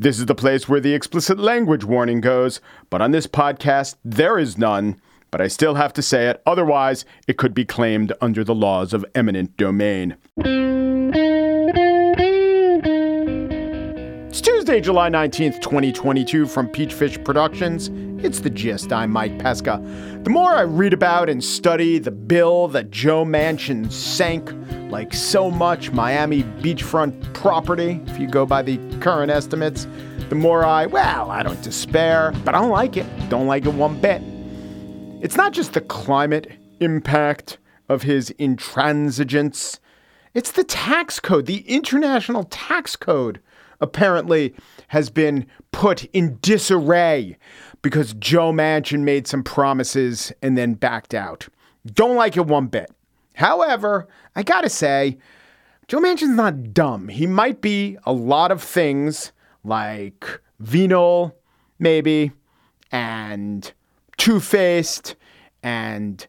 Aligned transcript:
This 0.00 0.20
is 0.20 0.26
the 0.26 0.34
place 0.36 0.68
where 0.68 0.78
the 0.78 0.94
explicit 0.94 1.40
language 1.40 1.82
warning 1.82 2.20
goes, 2.20 2.60
but 2.88 3.00
on 3.00 3.10
this 3.10 3.26
podcast, 3.26 3.96
there 4.04 4.38
is 4.38 4.56
none. 4.56 5.00
But 5.32 5.40
I 5.40 5.48
still 5.48 5.74
have 5.74 5.92
to 5.94 6.02
say 6.02 6.28
it, 6.28 6.40
otherwise, 6.46 7.04
it 7.26 7.36
could 7.36 7.52
be 7.52 7.64
claimed 7.64 8.12
under 8.20 8.44
the 8.44 8.54
laws 8.54 8.92
of 8.92 9.04
eminent 9.16 9.56
domain. 9.56 10.14
It's 14.28 14.40
Tuesday, 14.40 14.80
July 14.80 15.10
19th, 15.10 15.60
2022, 15.60 16.46
from 16.46 16.68
Peachfish 16.68 17.24
Productions. 17.24 17.90
It's 18.20 18.40
the 18.40 18.50
gist. 18.50 18.92
I'm 18.92 19.12
Mike 19.12 19.38
Pesca. 19.38 19.80
The 20.24 20.30
more 20.30 20.50
I 20.50 20.62
read 20.62 20.92
about 20.92 21.30
and 21.30 21.42
study 21.42 22.00
the 22.00 22.10
bill 22.10 22.66
that 22.68 22.90
Joe 22.90 23.24
Manchin 23.24 23.92
sank 23.92 24.52
like 24.90 25.14
so 25.14 25.52
much 25.52 25.92
Miami 25.92 26.42
beachfront 26.42 27.32
property, 27.32 28.00
if 28.08 28.18
you 28.18 28.26
go 28.26 28.44
by 28.44 28.62
the 28.62 28.78
current 28.98 29.30
estimates, 29.30 29.86
the 30.30 30.34
more 30.34 30.64
I, 30.64 30.86
well, 30.86 31.30
I 31.30 31.44
don't 31.44 31.62
despair, 31.62 32.32
but 32.44 32.56
I 32.56 32.60
don't 32.60 32.70
like 32.70 32.96
it. 32.96 33.06
Don't 33.28 33.46
like 33.46 33.66
it 33.66 33.74
one 33.74 34.00
bit. 34.00 34.20
It's 35.22 35.36
not 35.36 35.52
just 35.52 35.74
the 35.74 35.80
climate 35.80 36.50
impact 36.80 37.58
of 37.88 38.02
his 38.02 38.30
intransigence, 38.40 39.78
it's 40.34 40.52
the 40.52 40.64
tax 40.64 41.20
code, 41.20 41.46
the 41.46 41.60
international 41.68 42.44
tax 42.44 42.96
code 42.96 43.40
apparently 43.80 44.54
has 44.88 45.10
been 45.10 45.46
put 45.72 46.04
in 46.06 46.38
disarray 46.40 47.36
because 47.82 48.14
Joe 48.14 48.52
Manchin 48.52 49.00
made 49.00 49.26
some 49.26 49.42
promises 49.42 50.32
and 50.42 50.56
then 50.56 50.74
backed 50.74 51.14
out. 51.14 51.48
Don't 51.86 52.16
like 52.16 52.36
it 52.36 52.46
one 52.46 52.66
bit. 52.66 52.90
However, 53.34 54.08
I 54.34 54.42
gotta 54.42 54.68
say, 54.68 55.18
Joe 55.86 56.00
Manchin's 56.00 56.36
not 56.36 56.74
dumb. 56.74 57.08
He 57.08 57.26
might 57.26 57.60
be 57.60 57.96
a 58.04 58.12
lot 58.12 58.50
of 58.50 58.62
things 58.62 59.32
like 59.64 60.40
venal, 60.60 61.36
maybe, 61.78 62.32
and 62.90 63.72
two 64.16 64.40
faced 64.40 65.14
and 65.62 66.26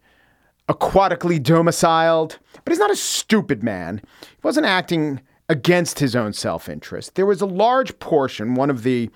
aquatically 0.69 1.41
domiciled, 1.41 2.37
but 2.63 2.71
he's 2.71 2.79
not 2.79 2.91
a 2.91 2.95
stupid 2.95 3.63
man. 3.63 4.01
He 4.21 4.37
wasn't 4.43 4.67
acting 4.67 5.21
against 5.49 5.99
his 5.99 6.15
own 6.15 6.31
self 6.31 6.69
interest. 6.69 7.15
There 7.15 7.25
was 7.25 7.41
a 7.41 7.47
large 7.47 7.97
portion, 7.99 8.53
one 8.53 8.69
of 8.69 8.83
the 8.83 9.09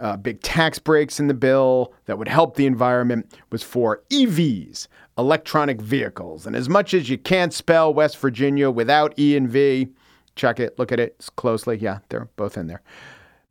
uh, 0.00 0.16
big 0.16 0.40
tax 0.42 0.78
breaks 0.78 1.18
in 1.20 1.26
the 1.26 1.34
bill 1.34 1.92
that 2.06 2.18
would 2.18 2.28
help 2.28 2.56
the 2.56 2.66
environment 2.66 3.32
was 3.50 3.62
for 3.62 4.02
EVs, 4.10 4.88
electronic 5.18 5.80
vehicles. 5.80 6.46
And 6.46 6.54
as 6.54 6.68
much 6.68 6.94
as 6.94 7.08
you 7.08 7.18
can't 7.18 7.52
spell 7.52 7.92
West 7.92 8.18
Virginia 8.18 8.70
without 8.70 9.18
E 9.18 9.36
and 9.36 9.48
V, 9.48 9.88
check 10.34 10.60
it, 10.60 10.78
look 10.78 10.92
at 10.92 11.00
it 11.00 11.28
closely. 11.36 11.78
Yeah, 11.78 11.98
they're 12.08 12.28
both 12.36 12.56
in 12.56 12.66
there. 12.66 12.82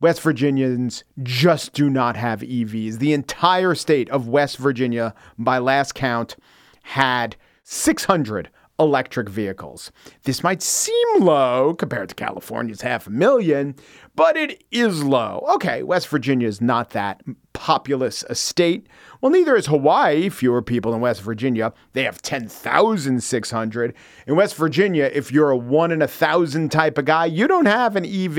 West 0.00 0.20
Virginians 0.20 1.04
just 1.22 1.72
do 1.72 1.88
not 1.88 2.16
have 2.16 2.40
EVs. 2.40 2.98
The 2.98 3.14
entire 3.14 3.74
state 3.74 4.10
of 4.10 4.28
West 4.28 4.58
Virginia, 4.58 5.14
by 5.38 5.58
last 5.58 5.94
count, 5.94 6.36
had 6.82 7.34
600 7.64 8.50
electric 8.78 9.28
vehicles. 9.28 9.90
This 10.24 10.42
might 10.42 10.62
seem 10.62 11.20
low 11.20 11.74
compared 11.74 12.08
to 12.10 12.14
California's 12.14 12.82
half 12.82 13.06
a 13.06 13.10
million, 13.10 13.74
but 14.14 14.36
it 14.36 14.64
is 14.70 15.02
low. 15.02 15.46
Okay, 15.54 15.82
West 15.82 16.08
Virginia 16.08 16.46
is 16.46 16.60
not 16.60 16.90
that 16.90 17.22
populous 17.52 18.22
a 18.28 18.34
state. 18.34 18.86
Well, 19.20 19.32
neither 19.32 19.56
is 19.56 19.66
Hawaii, 19.66 20.28
fewer 20.28 20.60
people 20.60 20.94
in 20.94 21.00
West 21.00 21.22
Virginia. 21.22 21.72
They 21.94 22.04
have 22.04 22.20
10,600. 22.20 23.94
In 24.26 24.36
West 24.36 24.56
Virginia, 24.56 25.10
if 25.12 25.32
you're 25.32 25.50
a 25.50 25.56
one 25.56 25.90
in 25.90 26.02
a 26.02 26.08
thousand 26.08 26.70
type 26.70 26.98
of 26.98 27.06
guy, 27.06 27.24
you 27.24 27.48
don't 27.48 27.66
have 27.66 27.96
an 27.96 28.04
EV. 28.04 28.38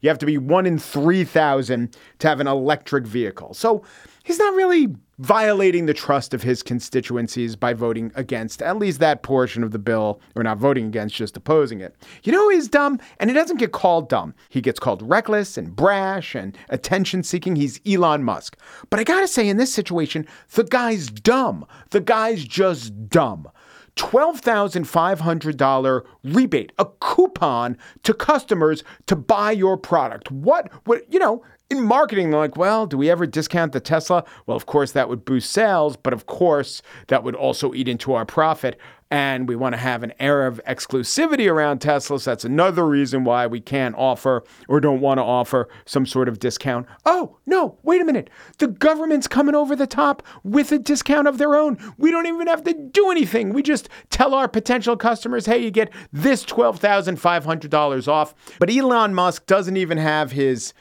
You 0.00 0.08
have 0.08 0.18
to 0.18 0.26
be 0.26 0.36
one 0.36 0.66
in 0.66 0.78
3,000 0.78 1.96
to 2.18 2.28
have 2.28 2.40
an 2.40 2.46
electric 2.46 3.06
vehicle. 3.06 3.54
So 3.54 3.82
he's 4.28 4.38
not 4.38 4.54
really 4.54 4.94
violating 5.18 5.86
the 5.86 5.94
trust 5.94 6.34
of 6.34 6.42
his 6.42 6.62
constituencies 6.62 7.56
by 7.56 7.72
voting 7.72 8.12
against 8.14 8.60
at 8.60 8.78
least 8.78 9.00
that 9.00 9.22
portion 9.22 9.64
of 9.64 9.70
the 9.70 9.78
bill, 9.78 10.20
or 10.36 10.42
not 10.42 10.58
voting 10.58 10.84
against, 10.86 11.14
just 11.14 11.34
opposing 11.34 11.80
it. 11.80 11.96
You 12.22 12.32
know 12.32 12.50
he's 12.50 12.68
dumb? 12.68 13.00
And 13.18 13.30
he 13.30 13.34
doesn't 13.34 13.56
get 13.56 13.72
called 13.72 14.10
dumb. 14.10 14.34
He 14.50 14.60
gets 14.60 14.78
called 14.78 15.00
reckless 15.02 15.56
and 15.56 15.74
brash 15.74 16.34
and 16.34 16.58
attention 16.68 17.22
seeking. 17.22 17.56
He's 17.56 17.80
Elon 17.86 18.22
Musk. 18.22 18.58
But 18.90 19.00
I 19.00 19.04
gotta 19.04 19.26
say, 19.26 19.48
in 19.48 19.56
this 19.56 19.72
situation, 19.72 20.26
the 20.52 20.64
guy's 20.64 21.08
dumb. 21.08 21.66
The 21.88 22.00
guy's 22.00 22.44
just 22.44 23.08
dumb. 23.08 23.48
$12,500 23.96 26.06
rebate, 26.22 26.72
a 26.78 26.84
coupon 27.00 27.76
to 28.04 28.14
customers 28.14 28.84
to 29.06 29.16
buy 29.16 29.50
your 29.50 29.76
product. 29.76 30.30
What, 30.30 30.70
what, 30.84 31.12
you 31.12 31.18
know, 31.18 31.42
in 31.70 31.82
marketing, 31.82 32.30
they're 32.30 32.40
like, 32.40 32.56
well, 32.56 32.86
do 32.86 32.96
we 32.96 33.10
ever 33.10 33.26
discount 33.26 33.72
the 33.72 33.80
Tesla? 33.80 34.24
Well, 34.46 34.56
of 34.56 34.64
course, 34.64 34.92
that 34.92 35.08
would 35.08 35.24
boost 35.24 35.52
sales, 35.52 35.96
but 35.96 36.14
of 36.14 36.24
course, 36.26 36.80
that 37.08 37.22
would 37.24 37.34
also 37.34 37.74
eat 37.74 37.88
into 37.88 38.14
our 38.14 38.24
profit. 38.24 38.78
And 39.10 39.48
we 39.48 39.56
want 39.56 39.74
to 39.74 39.78
have 39.78 40.02
an 40.02 40.12
air 40.18 40.46
of 40.46 40.60
exclusivity 40.66 41.50
around 41.50 41.78
Tesla. 41.78 42.20
So 42.20 42.30
that's 42.30 42.44
another 42.44 42.86
reason 42.86 43.24
why 43.24 43.46
we 43.46 43.60
can't 43.60 43.94
offer 43.96 44.44
or 44.68 44.80
don't 44.80 45.00
want 45.00 45.18
to 45.18 45.22
offer 45.22 45.68
some 45.86 46.04
sort 46.04 46.28
of 46.28 46.38
discount. 46.38 46.86
Oh, 47.06 47.36
no, 47.46 47.78
wait 47.82 48.02
a 48.02 48.04
minute. 48.04 48.28
The 48.58 48.68
government's 48.68 49.26
coming 49.26 49.54
over 49.54 49.74
the 49.74 49.86
top 49.86 50.22
with 50.44 50.72
a 50.72 50.78
discount 50.78 51.26
of 51.26 51.38
their 51.38 51.54
own. 51.54 51.78
We 51.96 52.10
don't 52.10 52.26
even 52.26 52.46
have 52.48 52.64
to 52.64 52.74
do 52.74 53.10
anything. 53.10 53.54
We 53.54 53.62
just 53.62 53.88
tell 54.10 54.34
our 54.34 54.48
potential 54.48 54.96
customers, 54.96 55.46
hey, 55.46 55.58
you 55.58 55.70
get 55.70 55.90
this 56.12 56.44
$12,500 56.44 58.08
off. 58.08 58.34
But 58.58 58.70
Elon 58.70 59.14
Musk 59.14 59.46
doesn't 59.46 59.76
even 59.78 59.96
have 59.96 60.32
his 60.32 60.74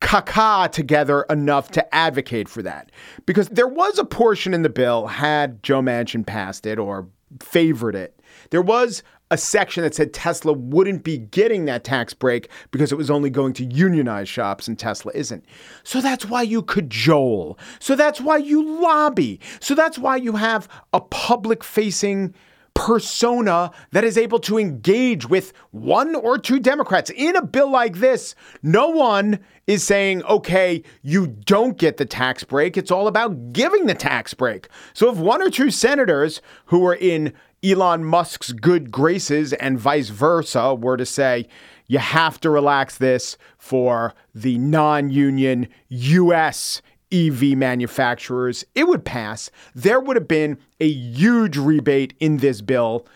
caca 0.00 0.70
together 0.70 1.22
enough 1.30 1.70
to 1.72 1.94
advocate 1.94 2.48
for 2.48 2.62
that. 2.62 2.90
Because 3.26 3.48
there 3.48 3.68
was 3.68 3.98
a 3.98 4.04
portion 4.04 4.54
in 4.54 4.62
the 4.62 4.68
bill, 4.68 5.06
had 5.06 5.62
Joe 5.62 5.80
Manchin 5.80 6.26
passed 6.26 6.66
it 6.66 6.78
or 6.78 7.06
favored 7.40 7.94
it, 7.94 8.18
there 8.50 8.62
was 8.62 9.02
a 9.30 9.38
section 9.38 9.84
that 9.84 9.94
said 9.94 10.12
Tesla 10.12 10.52
wouldn't 10.52 11.04
be 11.04 11.16
getting 11.16 11.64
that 11.66 11.84
tax 11.84 12.12
break 12.12 12.48
because 12.72 12.90
it 12.90 12.96
was 12.96 13.10
only 13.10 13.30
going 13.30 13.52
to 13.52 13.64
unionize 13.64 14.28
shops 14.28 14.66
and 14.66 14.76
Tesla 14.76 15.12
isn't. 15.14 15.44
So 15.84 16.00
that's 16.00 16.26
why 16.26 16.42
you 16.42 16.62
cajole. 16.62 17.56
So 17.78 17.94
that's 17.94 18.20
why 18.20 18.38
you 18.38 18.80
lobby. 18.82 19.38
So 19.60 19.76
that's 19.76 19.98
why 19.98 20.16
you 20.16 20.34
have 20.34 20.68
a 20.92 21.00
public 21.00 21.62
facing 21.62 22.34
persona 22.80 23.70
that 23.90 24.04
is 24.04 24.16
able 24.16 24.38
to 24.38 24.58
engage 24.58 25.28
with 25.28 25.52
one 25.70 26.14
or 26.14 26.38
two 26.38 26.58
Democrats. 26.58 27.10
In 27.10 27.36
a 27.36 27.44
bill 27.44 27.70
like 27.70 27.96
this, 27.96 28.34
no 28.62 28.88
one 28.88 29.38
is 29.66 29.84
saying, 29.84 30.22
okay, 30.24 30.82
you 31.02 31.26
don't 31.26 31.76
get 31.76 31.98
the 31.98 32.06
tax 32.06 32.42
break. 32.42 32.78
It's 32.78 32.90
all 32.90 33.06
about 33.06 33.52
giving 33.52 33.84
the 33.84 33.94
tax 33.94 34.32
break. 34.32 34.66
So 34.94 35.10
if 35.10 35.18
one 35.18 35.42
or 35.42 35.50
two 35.50 35.70
senators 35.70 36.40
who 36.66 36.86
are 36.86 36.94
in 36.94 37.34
Elon 37.62 38.02
Musk's 38.02 38.50
good 38.50 38.90
graces 38.90 39.52
and 39.52 39.78
vice 39.78 40.08
versa 40.08 40.74
were 40.74 40.96
to 40.96 41.04
say, 41.04 41.48
you 41.86 41.98
have 41.98 42.40
to 42.40 42.48
relax 42.48 42.96
this 42.96 43.36
for 43.58 44.14
the 44.34 44.56
non 44.56 45.10
union 45.10 45.68
US 45.90 46.80
EV 47.12 47.56
manufacturers, 47.56 48.64
it 48.74 48.86
would 48.86 49.04
pass. 49.04 49.50
There 49.74 50.00
would 50.00 50.16
have 50.16 50.28
been 50.28 50.58
a 50.78 50.88
huge 50.88 51.56
rebate 51.56 52.14
in 52.20 52.38
this 52.38 52.60
bill, 52.60 53.06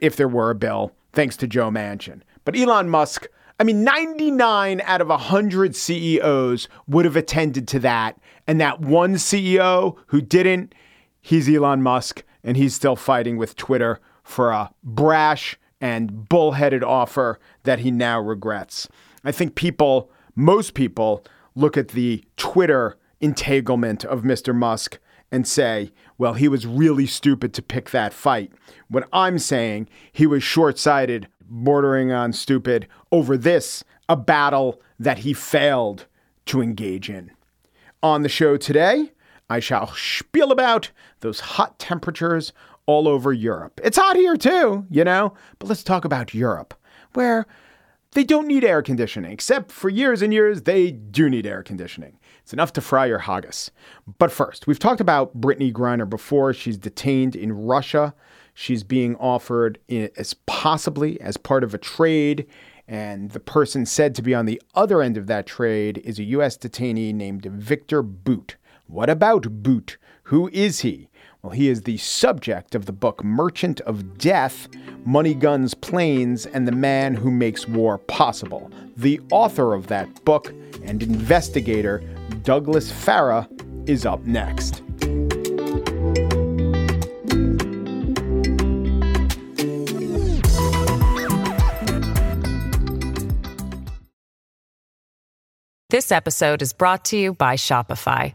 if 0.00 0.16
there 0.16 0.28
were 0.28 0.50
a 0.50 0.54
bill, 0.54 0.92
thanks 1.12 1.36
to 1.38 1.46
Joe 1.46 1.70
Manchin. 1.70 2.22
But 2.44 2.56
Elon 2.56 2.88
Musk, 2.88 3.26
I 3.58 3.64
mean, 3.64 3.84
99 3.84 4.82
out 4.84 5.00
of 5.00 5.08
100 5.08 5.74
CEOs 5.74 6.68
would 6.86 7.04
have 7.04 7.16
attended 7.16 7.66
to 7.68 7.78
that. 7.80 8.18
And 8.46 8.60
that 8.60 8.80
one 8.80 9.14
CEO 9.14 9.96
who 10.08 10.20
didn't, 10.20 10.74
he's 11.20 11.48
Elon 11.48 11.82
Musk, 11.82 12.22
and 12.44 12.56
he's 12.56 12.74
still 12.74 12.96
fighting 12.96 13.36
with 13.36 13.56
Twitter 13.56 14.00
for 14.22 14.50
a 14.50 14.70
brash 14.84 15.58
and 15.80 16.28
bullheaded 16.28 16.84
offer 16.84 17.38
that 17.64 17.80
he 17.80 17.90
now 17.90 18.20
regrets. 18.20 18.88
I 19.24 19.32
think 19.32 19.54
people, 19.54 20.10
most 20.34 20.74
people, 20.74 21.24
look 21.54 21.76
at 21.76 21.88
the 21.88 22.24
Twitter 22.36 22.96
entanglement 23.20 24.04
of 24.04 24.22
Mr. 24.22 24.54
Musk 24.54 24.98
and 25.32 25.46
say, 25.46 25.92
well, 26.18 26.34
he 26.34 26.48
was 26.48 26.66
really 26.66 27.06
stupid 27.06 27.52
to 27.54 27.62
pick 27.62 27.90
that 27.90 28.12
fight. 28.12 28.52
What 28.88 29.08
I'm 29.12 29.38
saying, 29.38 29.88
he 30.12 30.26
was 30.26 30.42
short 30.42 30.78
sighted, 30.78 31.28
bordering 31.40 32.12
on 32.12 32.32
stupid 32.32 32.86
over 33.10 33.36
this, 33.36 33.84
a 34.08 34.16
battle 34.16 34.80
that 34.98 35.18
he 35.18 35.32
failed 35.32 36.06
to 36.46 36.62
engage 36.62 37.10
in. 37.10 37.30
On 38.02 38.22
the 38.22 38.28
show 38.28 38.56
today, 38.56 39.12
I 39.50 39.60
shall 39.60 39.88
spiel 39.94 40.52
about 40.52 40.90
those 41.20 41.40
hot 41.40 41.78
temperatures 41.78 42.52
all 42.86 43.08
over 43.08 43.32
Europe. 43.32 43.80
It's 43.82 43.98
hot 43.98 44.16
here 44.16 44.36
too, 44.36 44.86
you 44.90 45.04
know, 45.04 45.34
but 45.58 45.68
let's 45.68 45.82
talk 45.82 46.04
about 46.04 46.34
Europe, 46.34 46.74
where 47.14 47.46
they 48.16 48.24
don't 48.24 48.48
need 48.48 48.64
air 48.64 48.80
conditioning, 48.80 49.30
except 49.30 49.70
for 49.70 49.90
years 49.90 50.22
and 50.22 50.32
years, 50.32 50.62
they 50.62 50.90
do 50.90 51.28
need 51.28 51.46
air 51.46 51.62
conditioning. 51.62 52.18
It's 52.40 52.54
enough 52.54 52.72
to 52.72 52.80
fry 52.80 53.04
your 53.04 53.18
haggis. 53.18 53.70
But 54.18 54.32
first, 54.32 54.66
we've 54.66 54.78
talked 54.78 55.02
about 55.02 55.38
Brittney 55.38 55.70
Griner 55.70 56.08
before. 56.08 56.54
She's 56.54 56.78
detained 56.78 57.36
in 57.36 57.52
Russia. 57.52 58.14
She's 58.54 58.84
being 58.84 59.16
offered 59.16 59.78
as 59.90 60.32
possibly 60.46 61.20
as 61.20 61.36
part 61.36 61.62
of 61.62 61.74
a 61.74 61.78
trade. 61.78 62.46
And 62.88 63.32
the 63.32 63.40
person 63.40 63.84
said 63.84 64.14
to 64.14 64.22
be 64.22 64.34
on 64.34 64.46
the 64.46 64.62
other 64.74 65.02
end 65.02 65.18
of 65.18 65.26
that 65.26 65.44
trade 65.44 65.98
is 65.98 66.18
a 66.18 66.24
U.S. 66.24 66.56
detainee 66.56 67.12
named 67.12 67.44
Victor 67.44 68.00
Bout. 68.02 68.56
What 68.86 69.10
about 69.10 69.62
Bout? 69.62 69.98
Who 70.22 70.48
is 70.54 70.80
he? 70.80 71.10
Well, 71.46 71.54
he 71.54 71.68
is 71.68 71.82
the 71.82 71.96
subject 71.98 72.74
of 72.74 72.86
the 72.86 72.92
book 72.92 73.22
Merchant 73.22 73.80
of 73.82 74.18
Death 74.18 74.66
Money, 75.04 75.32
Guns, 75.32 75.74
Planes, 75.74 76.44
and 76.44 76.66
the 76.66 76.72
Man 76.72 77.14
Who 77.14 77.30
Makes 77.30 77.68
War 77.68 77.98
Possible. 77.98 78.68
The 78.96 79.20
author 79.30 79.72
of 79.72 79.86
that 79.86 80.24
book 80.24 80.52
and 80.82 81.04
investigator, 81.04 82.02
Douglas 82.42 82.90
Farah, 82.90 83.46
is 83.88 84.04
up 84.04 84.24
next. 84.24 84.82
This 95.90 96.10
episode 96.10 96.60
is 96.60 96.72
brought 96.72 97.04
to 97.04 97.16
you 97.16 97.34
by 97.34 97.54
Shopify. 97.54 98.34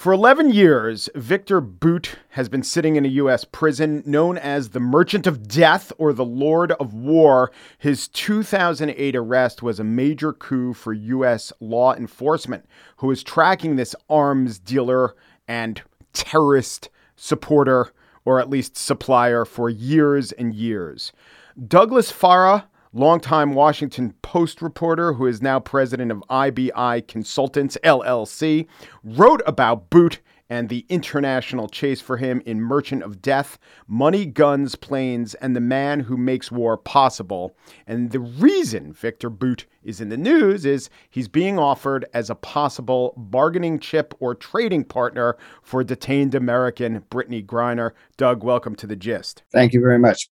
For 0.00 0.14
11 0.14 0.48
years, 0.54 1.10
Victor 1.14 1.60
Bout 1.60 2.16
has 2.30 2.48
been 2.48 2.62
sitting 2.62 2.96
in 2.96 3.04
a 3.04 3.08
U.S. 3.20 3.44
prison 3.44 4.02
known 4.06 4.38
as 4.38 4.70
the 4.70 4.80
Merchant 4.80 5.26
of 5.26 5.46
Death 5.46 5.92
or 5.98 6.14
the 6.14 6.24
Lord 6.24 6.72
of 6.72 6.94
War. 6.94 7.52
His 7.76 8.08
2008 8.08 9.14
arrest 9.14 9.62
was 9.62 9.78
a 9.78 9.84
major 9.84 10.32
coup 10.32 10.72
for 10.72 10.94
U.S. 10.94 11.52
law 11.60 11.94
enforcement, 11.94 12.64
who 12.96 13.08
was 13.08 13.22
tracking 13.22 13.76
this 13.76 13.94
arms 14.08 14.58
dealer 14.58 15.14
and 15.46 15.82
terrorist 16.14 16.88
supporter, 17.14 17.92
or 18.24 18.40
at 18.40 18.48
least 18.48 18.78
supplier, 18.78 19.44
for 19.44 19.68
years 19.68 20.32
and 20.32 20.54
years. 20.54 21.12
Douglas 21.68 22.10
Farah 22.10 22.64
longtime 22.92 23.54
Washington 23.54 24.14
Post 24.22 24.60
reporter 24.62 25.12
who 25.12 25.26
is 25.26 25.42
now 25.42 25.60
president 25.60 26.10
of 26.10 26.22
IBI 26.28 27.06
Consultants 27.06 27.78
LLC, 27.84 28.66
wrote 29.04 29.42
about 29.46 29.90
Bout 29.90 30.18
and 30.50 30.68
the 30.68 30.84
international 30.88 31.68
chase 31.68 32.00
for 32.00 32.16
him 32.16 32.42
in 32.44 32.60
Merchant 32.60 33.04
of 33.04 33.22
Death, 33.22 33.56
Money, 33.86 34.26
Guns, 34.26 34.74
Planes, 34.74 35.34
and 35.34 35.54
the 35.54 35.60
Man 35.60 36.00
Who 36.00 36.16
Makes 36.16 36.50
War 36.50 36.76
Possible. 36.76 37.56
And 37.86 38.10
the 38.10 38.18
reason 38.18 38.92
Victor 38.92 39.30
Bout 39.30 39.64
is 39.84 40.00
in 40.00 40.08
the 40.08 40.16
news 40.16 40.66
is 40.66 40.90
he's 41.08 41.28
being 41.28 41.58
offered 41.58 42.04
as 42.12 42.28
a 42.28 42.34
possible 42.34 43.14
bargaining 43.16 43.78
chip 43.78 44.12
or 44.18 44.34
trading 44.34 44.84
partner 44.84 45.36
for 45.62 45.84
detained 45.84 46.34
American 46.34 47.02
Brittney 47.10 47.46
Griner. 47.46 47.92
Doug, 48.16 48.42
welcome 48.42 48.74
to 48.74 48.88
the 48.88 48.96
gist. 48.96 49.44
Thank 49.52 49.72
you 49.72 49.80
very 49.80 49.98
much. 50.00 50.28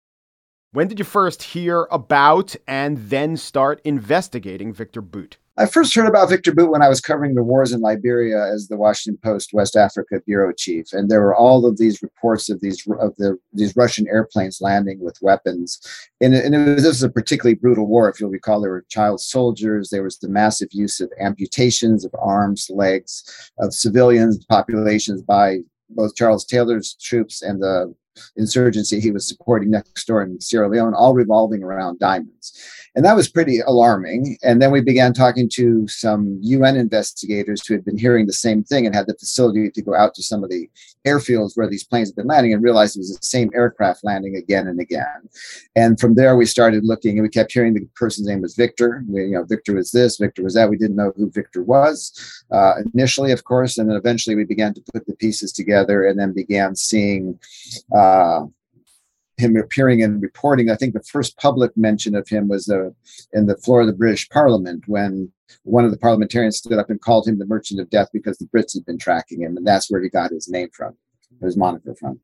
When 0.72 0.86
did 0.86 0.98
you 0.98 1.04
first 1.04 1.42
hear 1.42 1.88
about 1.90 2.54
and 2.66 2.98
then 2.98 3.38
start 3.38 3.80
investigating 3.84 4.70
Victor 4.70 5.00
Bout? 5.00 5.38
I 5.56 5.64
first 5.64 5.94
heard 5.94 6.06
about 6.06 6.28
Victor 6.28 6.54
Bout 6.54 6.70
when 6.70 6.82
I 6.82 6.90
was 6.90 7.00
covering 7.00 7.34
the 7.34 7.42
wars 7.42 7.72
in 7.72 7.80
Liberia 7.80 8.52
as 8.52 8.68
the 8.68 8.76
Washington 8.76 9.18
Post 9.24 9.54
West 9.54 9.76
Africa 9.76 10.20
bureau 10.26 10.52
chief, 10.52 10.92
and 10.92 11.08
there 11.08 11.22
were 11.22 11.34
all 11.34 11.64
of 11.64 11.78
these 11.78 12.02
reports 12.02 12.50
of 12.50 12.60
these 12.60 12.86
of 13.00 13.16
the 13.16 13.38
these 13.54 13.74
Russian 13.76 14.06
airplanes 14.08 14.60
landing 14.60 15.00
with 15.00 15.16
weapons, 15.22 15.80
and, 16.20 16.34
and 16.34 16.54
it 16.54 16.58
was, 16.58 16.82
this 16.82 16.86
was 16.86 17.02
a 17.02 17.08
particularly 17.08 17.54
brutal 17.54 17.86
war. 17.86 18.10
If 18.10 18.20
you'll 18.20 18.30
recall, 18.30 18.60
there 18.60 18.70
were 18.70 18.84
child 18.90 19.22
soldiers. 19.22 19.88
There 19.88 20.04
was 20.04 20.18
the 20.18 20.28
massive 20.28 20.68
use 20.72 21.00
of 21.00 21.10
amputations 21.18 22.04
of 22.04 22.14
arms, 22.20 22.70
legs 22.70 23.50
of 23.58 23.72
civilians 23.72 24.44
populations 24.44 25.22
by 25.22 25.60
both 25.90 26.14
Charles 26.14 26.44
Taylor's 26.44 26.94
troops 27.00 27.40
and 27.40 27.62
the 27.62 27.94
insurgency 28.36 29.00
he 29.00 29.10
was 29.10 29.26
supporting 29.26 29.70
next 29.70 30.06
door 30.06 30.22
in 30.22 30.40
Sierra 30.40 30.68
Leone, 30.68 30.94
all 30.94 31.14
revolving 31.14 31.62
around 31.62 31.98
diamonds. 31.98 32.52
And 32.94 33.04
that 33.04 33.16
was 33.16 33.28
pretty 33.28 33.60
alarming. 33.60 34.38
And 34.42 34.60
then 34.60 34.72
we 34.72 34.80
began 34.80 35.12
talking 35.12 35.48
to 35.54 35.86
some 35.86 36.38
UN 36.42 36.76
investigators 36.76 37.64
who 37.64 37.74
had 37.74 37.84
been 37.84 37.98
hearing 37.98 38.26
the 38.26 38.32
same 38.32 38.64
thing 38.64 38.86
and 38.86 38.94
had 38.94 39.06
the 39.06 39.14
facility 39.14 39.70
to 39.70 39.82
go 39.82 39.94
out 39.94 40.14
to 40.14 40.22
some 40.22 40.42
of 40.42 40.50
the 40.50 40.68
airfields 41.06 41.56
where 41.56 41.68
these 41.68 41.84
planes 41.84 42.08
had 42.08 42.16
been 42.16 42.26
landing 42.26 42.52
and 42.52 42.62
realized 42.62 42.96
it 42.96 43.00
was 43.00 43.16
the 43.16 43.26
same 43.26 43.50
aircraft 43.54 44.02
landing 44.02 44.34
again 44.36 44.66
and 44.66 44.80
again. 44.80 45.28
And 45.76 46.00
from 46.00 46.14
there, 46.14 46.36
we 46.36 46.44
started 46.46 46.84
looking 46.84 47.18
and 47.18 47.22
we 47.22 47.28
kept 47.28 47.52
hearing 47.52 47.74
the 47.74 47.86
person's 47.94 48.26
name 48.26 48.42
was 48.42 48.56
Victor. 48.56 49.04
We, 49.08 49.26
you 49.26 49.32
know, 49.32 49.44
Victor 49.44 49.74
was 49.74 49.92
this, 49.92 50.16
Victor 50.16 50.42
was 50.42 50.54
that. 50.54 50.70
We 50.70 50.76
didn't 50.76 50.96
know 50.96 51.12
who 51.16 51.30
Victor 51.30 51.62
was 51.62 52.44
uh, 52.50 52.74
initially, 52.94 53.32
of 53.32 53.44
course. 53.44 53.78
And 53.78 53.88
then 53.88 53.96
eventually 53.96 54.34
we 54.34 54.44
began 54.44 54.74
to 54.74 54.82
put 54.92 55.06
the 55.06 55.14
pieces 55.14 55.52
together 55.52 56.04
and 56.04 56.18
then 56.18 56.32
began 56.32 56.74
seeing. 56.74 57.38
Uh, 57.96 58.07
him 59.38 59.56
appearing 59.56 60.02
and 60.02 60.20
reporting. 60.20 60.68
I 60.68 60.74
think 60.74 60.94
the 60.94 61.02
first 61.02 61.36
public 61.38 61.76
mention 61.76 62.14
of 62.14 62.28
him 62.28 62.48
was 62.48 62.68
uh, 62.68 62.90
in 63.32 63.46
the 63.46 63.56
floor 63.56 63.82
of 63.82 63.86
the 63.86 63.92
British 63.92 64.28
Parliament 64.28 64.84
when 64.86 65.32
one 65.62 65.84
of 65.84 65.90
the 65.90 65.98
parliamentarians 65.98 66.58
stood 66.58 66.78
up 66.78 66.90
and 66.90 67.00
called 67.00 67.26
him 67.26 67.38
the 67.38 67.46
Merchant 67.46 67.80
of 67.80 67.88
Death 67.88 68.08
because 68.12 68.36
the 68.38 68.46
Brits 68.46 68.74
had 68.74 68.84
been 68.84 68.98
tracking 68.98 69.42
him, 69.42 69.56
and 69.56 69.66
that's 69.66 69.90
where 69.90 70.02
he 70.02 70.08
got 70.08 70.30
his 70.30 70.48
name 70.48 70.68
from, 70.72 70.94
his 71.40 71.56
moniker 71.56 71.94
from. 71.94 72.20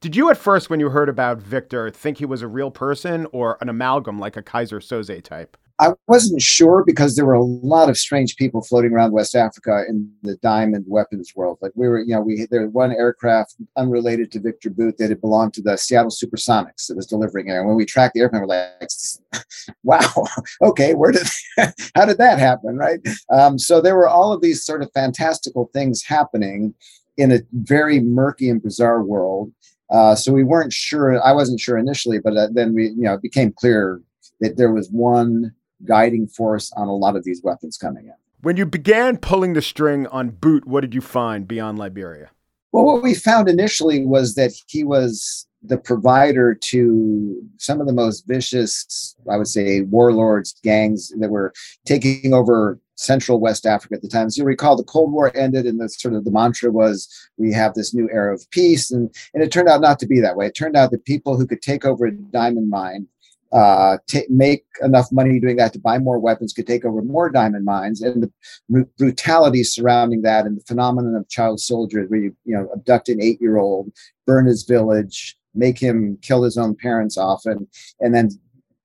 Did 0.00 0.14
you 0.14 0.28
at 0.30 0.36
first, 0.36 0.68
when 0.68 0.80
you 0.80 0.90
heard 0.90 1.08
about 1.08 1.38
Victor, 1.38 1.88
think 1.90 2.18
he 2.18 2.26
was 2.26 2.42
a 2.42 2.48
real 2.48 2.70
person 2.70 3.26
or 3.32 3.56
an 3.60 3.68
amalgam 3.68 4.18
like 4.18 4.36
a 4.36 4.42
Keyser 4.42 4.80
Söze 4.80 5.22
type? 5.22 5.56
I 5.78 5.92
wasn't 6.06 6.40
sure 6.40 6.84
because 6.86 7.16
there 7.16 7.26
were 7.26 7.34
a 7.34 7.42
lot 7.42 7.90
of 7.90 7.98
strange 7.98 8.36
people 8.36 8.62
floating 8.62 8.92
around 8.92 9.12
West 9.12 9.34
Africa 9.34 9.84
in 9.86 10.10
the 10.22 10.36
diamond 10.36 10.86
weapons 10.88 11.32
world. 11.36 11.58
Like 11.60 11.72
we 11.74 11.86
were, 11.86 12.00
you 12.00 12.14
know, 12.14 12.22
we 12.22 12.46
there 12.50 12.62
was 12.62 12.72
one 12.72 12.92
aircraft 12.92 13.56
unrelated 13.76 14.32
to 14.32 14.40
Victor 14.40 14.70
Bout 14.70 14.96
that 14.96 15.10
had 15.10 15.20
belonged 15.20 15.52
to 15.54 15.62
the 15.62 15.76
Seattle 15.76 16.10
Supersonics 16.10 16.86
that 16.86 16.96
was 16.96 17.06
delivering 17.06 17.50
air. 17.50 17.58
And 17.58 17.68
when 17.68 17.76
we 17.76 17.84
tracked 17.84 18.14
the 18.14 18.20
airplane, 18.20 18.42
we're 18.42 18.48
like, 18.48 18.88
"Wow, 19.82 20.24
okay, 20.62 20.94
where 20.94 21.12
did 21.12 21.26
how 21.94 22.06
did 22.06 22.18
that 22.18 22.38
happen?" 22.38 22.78
Right? 22.78 23.00
Um, 23.30 23.58
so 23.58 23.82
there 23.82 23.96
were 23.96 24.08
all 24.08 24.32
of 24.32 24.40
these 24.40 24.64
sort 24.64 24.82
of 24.82 24.90
fantastical 24.94 25.68
things 25.74 26.02
happening 26.02 26.74
in 27.18 27.32
a 27.32 27.40
very 27.52 28.00
murky 28.00 28.48
and 28.48 28.62
bizarre 28.62 29.02
world. 29.02 29.52
Uh, 29.90 30.14
so 30.14 30.32
we 30.32 30.42
weren't 30.42 30.72
sure. 30.72 31.22
I 31.22 31.32
wasn't 31.32 31.60
sure 31.60 31.76
initially, 31.76 32.18
but 32.18 32.34
uh, 32.34 32.48
then 32.50 32.74
we, 32.74 32.88
you 32.88 33.02
know, 33.02 33.14
it 33.14 33.22
became 33.22 33.52
clear 33.52 34.00
that 34.40 34.56
there 34.56 34.72
was 34.72 34.88
one 34.90 35.52
guiding 35.84 36.26
force 36.26 36.72
on 36.76 36.88
a 36.88 36.94
lot 36.94 37.16
of 37.16 37.24
these 37.24 37.42
weapons 37.42 37.76
coming 37.76 38.06
in. 38.06 38.14
When 38.42 38.56
you 38.56 38.66
began 38.66 39.16
pulling 39.16 39.54
the 39.54 39.62
string 39.62 40.06
on 40.08 40.30
Bout, 40.30 40.66
what 40.66 40.82
did 40.82 40.94
you 40.94 41.00
find 41.00 41.48
beyond 41.48 41.78
Liberia? 41.78 42.30
Well, 42.72 42.84
what 42.84 43.02
we 43.02 43.14
found 43.14 43.48
initially 43.48 44.04
was 44.04 44.34
that 44.34 44.52
he 44.66 44.84
was 44.84 45.46
the 45.62 45.78
provider 45.78 46.54
to 46.54 47.42
some 47.56 47.80
of 47.80 47.86
the 47.86 47.92
most 47.92 48.26
vicious, 48.26 49.16
I 49.30 49.36
would 49.36 49.48
say, 49.48 49.80
warlords, 49.82 50.54
gangs 50.62 51.12
that 51.18 51.30
were 51.30 51.52
taking 51.84 52.34
over 52.34 52.78
central 52.96 53.40
West 53.40 53.66
Africa 53.66 53.94
at 53.94 54.02
the 54.02 54.08
time. 54.08 54.30
So 54.30 54.42
you 54.42 54.46
recall 54.46 54.76
the 54.76 54.84
Cold 54.84 55.12
War 55.12 55.36
ended, 55.36 55.66
and 55.66 55.80
the 55.80 55.88
sort 55.88 56.14
of 56.14 56.24
the 56.24 56.30
mantra 56.30 56.70
was 56.70 57.08
we 57.36 57.52
have 57.52 57.74
this 57.74 57.94
new 57.94 58.08
era 58.10 58.34
of 58.34 58.48
peace. 58.50 58.90
And, 58.90 59.14
and 59.34 59.42
it 59.42 59.52
turned 59.52 59.68
out 59.68 59.80
not 59.80 59.98
to 60.00 60.06
be 60.06 60.20
that 60.20 60.36
way. 60.36 60.46
It 60.46 60.54
turned 60.54 60.76
out 60.76 60.90
that 60.90 61.04
people 61.04 61.36
who 61.36 61.46
could 61.46 61.62
take 61.62 61.84
over 61.84 62.06
a 62.06 62.12
diamond 62.12 62.70
mine 62.70 63.06
uh, 63.52 63.98
t- 64.08 64.26
make 64.28 64.64
enough 64.82 65.10
money 65.12 65.38
doing 65.40 65.56
that 65.56 65.72
to 65.72 65.78
buy 65.78 65.98
more 65.98 66.18
weapons, 66.18 66.52
could 66.52 66.66
take 66.66 66.84
over 66.84 67.02
more 67.02 67.30
diamond 67.30 67.64
mines, 67.64 68.02
and 68.02 68.24
the 68.24 68.32
br- 68.68 68.88
brutality 68.98 69.62
surrounding 69.62 70.22
that, 70.22 70.46
and 70.46 70.58
the 70.58 70.64
phenomenon 70.64 71.14
of 71.14 71.28
child 71.28 71.60
soldiers, 71.60 72.08
where 72.08 72.20
you 72.20 72.36
you 72.44 72.56
know 72.56 72.68
abduct 72.72 73.08
an 73.08 73.22
eight 73.22 73.40
year 73.40 73.58
old, 73.58 73.90
burn 74.26 74.46
his 74.46 74.64
village, 74.64 75.36
make 75.54 75.78
him 75.78 76.18
kill 76.22 76.42
his 76.42 76.58
own 76.58 76.74
parents 76.74 77.16
often, 77.16 77.68
and 78.00 78.14
then 78.14 78.30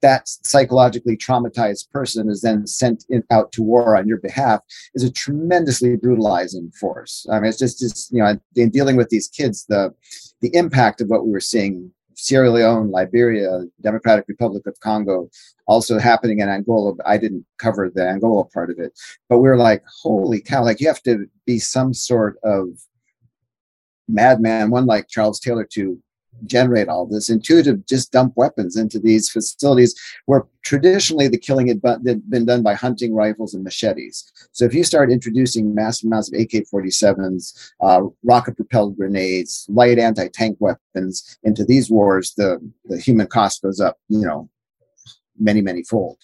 that 0.01 0.27
psychologically 0.27 1.15
traumatized 1.15 1.89
person 1.91 2.29
is 2.29 2.41
then 2.41 2.65
sent 2.67 3.05
in, 3.09 3.23
out 3.29 3.51
to 3.51 3.61
war 3.61 3.95
on 3.95 4.07
your 4.07 4.17
behalf 4.17 4.61
is 4.95 5.03
a 5.03 5.11
tremendously 5.11 5.95
brutalizing 5.95 6.71
force. 6.71 7.25
I 7.31 7.39
mean, 7.39 7.49
it's 7.49 7.59
just, 7.59 7.79
just 7.79 8.11
you 8.11 8.19
know, 8.19 8.39
in 8.55 8.69
dealing 8.69 8.95
with 8.95 9.09
these 9.09 9.27
kids, 9.27 9.65
the 9.67 9.93
the 10.41 10.53
impact 10.55 11.01
of 11.01 11.07
what 11.07 11.23
we 11.23 11.31
were 11.31 11.39
seeing 11.39 11.91
Sierra 12.21 12.51
Leone, 12.51 12.91
Liberia, 12.91 13.63
Democratic 13.81 14.25
Republic 14.27 14.67
of 14.67 14.79
Congo, 14.79 15.27
also 15.65 15.97
happening 15.97 16.39
in 16.39 16.49
Angola. 16.49 16.93
I 17.03 17.17
didn't 17.17 17.47
cover 17.57 17.89
the 17.89 18.07
Angola 18.07 18.45
part 18.45 18.69
of 18.69 18.77
it, 18.77 18.93
but 19.27 19.39
we 19.39 19.49
are 19.49 19.57
like, 19.57 19.83
holy 20.03 20.39
cow! 20.39 20.63
Like 20.63 20.79
you 20.79 20.87
have 20.87 21.01
to 21.03 21.25
be 21.47 21.57
some 21.57 21.95
sort 21.95 22.37
of 22.43 22.67
madman, 24.07 24.69
one 24.69 24.85
like 24.85 25.07
Charles 25.07 25.39
Taylor, 25.39 25.67
to 25.73 25.99
generate 26.45 26.87
all 26.87 27.05
this 27.05 27.29
intuitive 27.29 27.85
just 27.85 28.11
dump 28.11 28.33
weapons 28.35 28.75
into 28.75 28.99
these 28.99 29.29
facilities 29.29 29.93
where 30.25 30.45
traditionally 30.63 31.27
the 31.27 31.37
killing 31.37 31.67
had 31.67 31.81
been 32.29 32.45
done 32.45 32.63
by 32.63 32.73
hunting 32.73 33.13
rifles 33.13 33.53
and 33.53 33.63
machetes. 33.63 34.31
So 34.51 34.65
if 34.65 34.73
you 34.73 34.83
start 34.83 35.11
introducing 35.11 35.73
massive 35.75 36.07
amounts 36.07 36.29
of 36.31 36.39
ak-47s 36.39 37.71
uh, 37.81 38.01
rocket 38.23 38.55
propelled 38.55 38.97
grenades 38.97 39.65
light 39.69 39.99
anti-tank 39.99 40.57
weapons 40.59 41.37
into 41.43 41.63
these 41.63 41.89
wars 41.89 42.33
the, 42.35 42.59
the 42.85 42.99
human 42.99 43.27
cost 43.27 43.61
goes 43.61 43.79
up 43.79 43.97
you 44.09 44.25
know 44.25 44.49
many 45.39 45.61
many 45.61 45.83
fold 45.83 46.17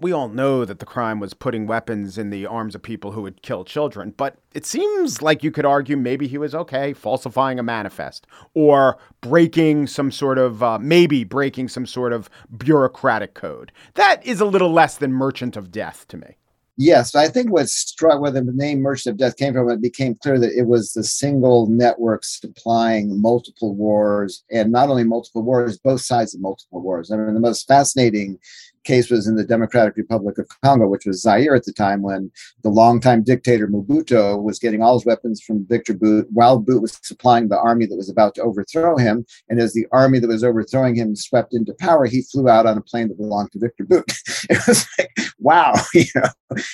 we 0.00 0.12
all 0.12 0.28
know 0.28 0.64
that 0.64 0.78
the 0.78 0.86
crime 0.86 1.20
was 1.20 1.34
putting 1.34 1.66
weapons 1.66 2.18
in 2.18 2.30
the 2.30 2.46
arms 2.46 2.74
of 2.74 2.82
people 2.82 3.12
who 3.12 3.22
would 3.22 3.42
kill 3.42 3.64
children, 3.64 4.12
but 4.16 4.36
it 4.52 4.66
seems 4.66 5.22
like 5.22 5.42
you 5.42 5.50
could 5.50 5.64
argue 5.64 5.96
maybe 5.96 6.26
he 6.26 6.38
was 6.38 6.54
okay 6.54 6.92
falsifying 6.92 7.58
a 7.58 7.62
manifest 7.62 8.26
or 8.54 8.98
breaking 9.20 9.86
some 9.86 10.10
sort 10.10 10.38
of, 10.38 10.62
uh, 10.62 10.78
maybe 10.78 11.24
breaking 11.24 11.68
some 11.68 11.86
sort 11.86 12.12
of 12.12 12.28
bureaucratic 12.56 13.34
code. 13.34 13.72
That 13.94 14.24
is 14.24 14.40
a 14.40 14.46
little 14.46 14.72
less 14.72 14.98
than 14.98 15.12
merchant 15.12 15.56
of 15.56 15.70
death 15.70 16.06
to 16.08 16.16
me. 16.16 16.36
Yes, 16.78 17.14
I 17.14 17.28
think 17.28 17.50
what 17.50 17.70
struck 17.70 18.20
where 18.20 18.30
the 18.30 18.42
name 18.42 18.82
Merchant 18.82 19.14
of 19.14 19.18
Death 19.18 19.38
came 19.38 19.54
from, 19.54 19.70
it 19.70 19.80
became 19.80 20.14
clear 20.14 20.38
that 20.38 20.52
it 20.52 20.66
was 20.66 20.92
the 20.92 21.02
single 21.02 21.66
network 21.68 22.22
supplying 22.22 23.18
multiple 23.18 23.74
wars, 23.74 24.44
and 24.50 24.70
not 24.70 24.90
only 24.90 25.04
multiple 25.04 25.42
wars, 25.42 25.78
both 25.78 26.02
sides 26.02 26.34
of 26.34 26.42
multiple 26.42 26.82
wars. 26.82 27.10
I 27.10 27.16
mean, 27.16 27.32
the 27.32 27.40
most 27.40 27.66
fascinating 27.66 28.38
case 28.86 29.10
was 29.10 29.26
in 29.26 29.36
the 29.36 29.44
Democratic 29.44 29.96
Republic 29.96 30.38
of 30.38 30.48
Congo, 30.64 30.88
which 30.88 31.04
was 31.04 31.20
Zaire 31.20 31.54
at 31.54 31.64
the 31.64 31.72
time 31.72 32.02
when 32.02 32.30
the 32.62 32.70
longtime 32.70 33.22
dictator 33.22 33.68
Mobutu 33.68 34.42
was 34.42 34.58
getting 34.58 34.82
all 34.82 34.94
his 34.94 35.04
weapons 35.04 35.42
from 35.42 35.66
Victor 35.68 35.92
Bout 35.92 36.26
while 36.30 36.58
Bout 36.58 36.80
was 36.80 36.98
supplying 37.02 37.48
the 37.48 37.58
army 37.58 37.86
that 37.86 37.96
was 37.96 38.08
about 38.08 38.34
to 38.36 38.42
overthrow 38.42 38.96
him. 38.96 39.26
And 39.48 39.60
as 39.60 39.74
the 39.74 39.86
army 39.92 40.20
that 40.20 40.28
was 40.28 40.44
overthrowing 40.44 40.94
him 40.94 41.16
swept 41.16 41.52
into 41.52 41.74
power, 41.78 42.06
he 42.06 42.22
flew 42.22 42.48
out 42.48 42.66
on 42.66 42.78
a 42.78 42.82
plane 42.82 43.08
that 43.08 43.18
belonged 43.18 43.52
to 43.52 43.58
Victor 43.58 43.84
Bout. 43.84 44.04
it 44.50 44.66
was 44.66 44.86
like, 44.98 45.10
wow, 45.38 45.74
you 45.94 46.04
know. 46.14 46.30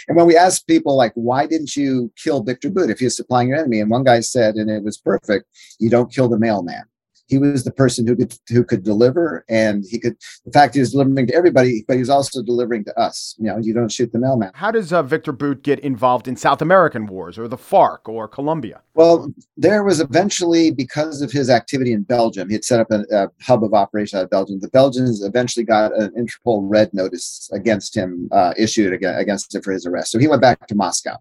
And 0.06 0.16
when 0.16 0.26
we 0.26 0.36
asked 0.36 0.66
people 0.66 0.96
like, 0.96 1.12
why 1.14 1.46
didn't 1.46 1.74
you 1.74 2.12
kill 2.22 2.42
Victor 2.42 2.70
Bout 2.70 2.90
if 2.90 2.98
he 2.98 3.06
was 3.06 3.16
supplying 3.16 3.48
your 3.48 3.58
enemy? 3.58 3.80
And 3.80 3.90
one 3.90 4.04
guy 4.04 4.20
said, 4.20 4.56
and 4.56 4.70
it 4.70 4.84
was 4.84 4.98
perfect, 4.98 5.46
you 5.80 5.90
don't 5.90 6.12
kill 6.12 6.28
the 6.28 6.38
mailman 6.38 6.84
he 7.32 7.38
was 7.38 7.64
the 7.64 7.72
person 7.72 8.06
who 8.06 8.14
could 8.14 8.34
who 8.50 8.62
could 8.62 8.82
deliver 8.82 9.42
and 9.48 9.84
he 9.88 9.98
could 9.98 10.14
the 10.44 10.52
fact 10.52 10.74
he 10.74 10.80
was 10.80 10.92
delivering 10.92 11.26
to 11.26 11.34
everybody 11.34 11.82
but 11.88 11.94
he 11.94 12.00
was 12.00 12.10
also 12.10 12.42
delivering 12.42 12.84
to 12.84 12.92
us 13.00 13.34
you 13.38 13.46
know 13.46 13.56
you 13.58 13.72
don't 13.72 13.90
shoot 13.90 14.12
the 14.12 14.18
mailman 14.18 14.50
how 14.54 14.70
does 14.70 14.92
uh, 14.92 15.02
victor 15.02 15.32
bout 15.32 15.62
get 15.62 15.80
involved 15.80 16.28
in 16.28 16.36
south 16.36 16.60
american 16.60 17.06
wars 17.06 17.38
or 17.38 17.48
the 17.48 17.56
farc 17.56 18.00
or 18.06 18.28
colombia 18.28 18.82
well 18.94 19.32
there 19.56 19.82
was 19.82 19.98
eventually 20.00 20.70
because 20.70 21.22
of 21.22 21.32
his 21.32 21.48
activity 21.48 21.92
in 21.92 22.02
belgium 22.02 22.48
he 22.48 22.54
had 22.54 22.64
set 22.64 22.80
up 22.80 22.90
a, 22.90 23.02
a 23.10 23.28
hub 23.40 23.64
of 23.64 23.72
operation 23.72 24.18
out 24.18 24.24
of 24.24 24.30
belgium 24.30 24.60
the 24.60 24.68
belgians 24.68 25.24
eventually 25.24 25.64
got 25.64 25.90
an 25.96 26.10
interpol 26.10 26.60
red 26.62 26.92
notice 26.92 27.48
against 27.54 27.96
him 27.96 28.28
uh, 28.32 28.52
issued 28.58 28.92
against 28.92 29.54
him 29.54 29.62
for 29.62 29.72
his 29.72 29.86
arrest 29.86 30.10
so 30.12 30.18
he 30.18 30.28
went 30.28 30.42
back 30.42 30.66
to 30.66 30.74
moscow 30.74 31.16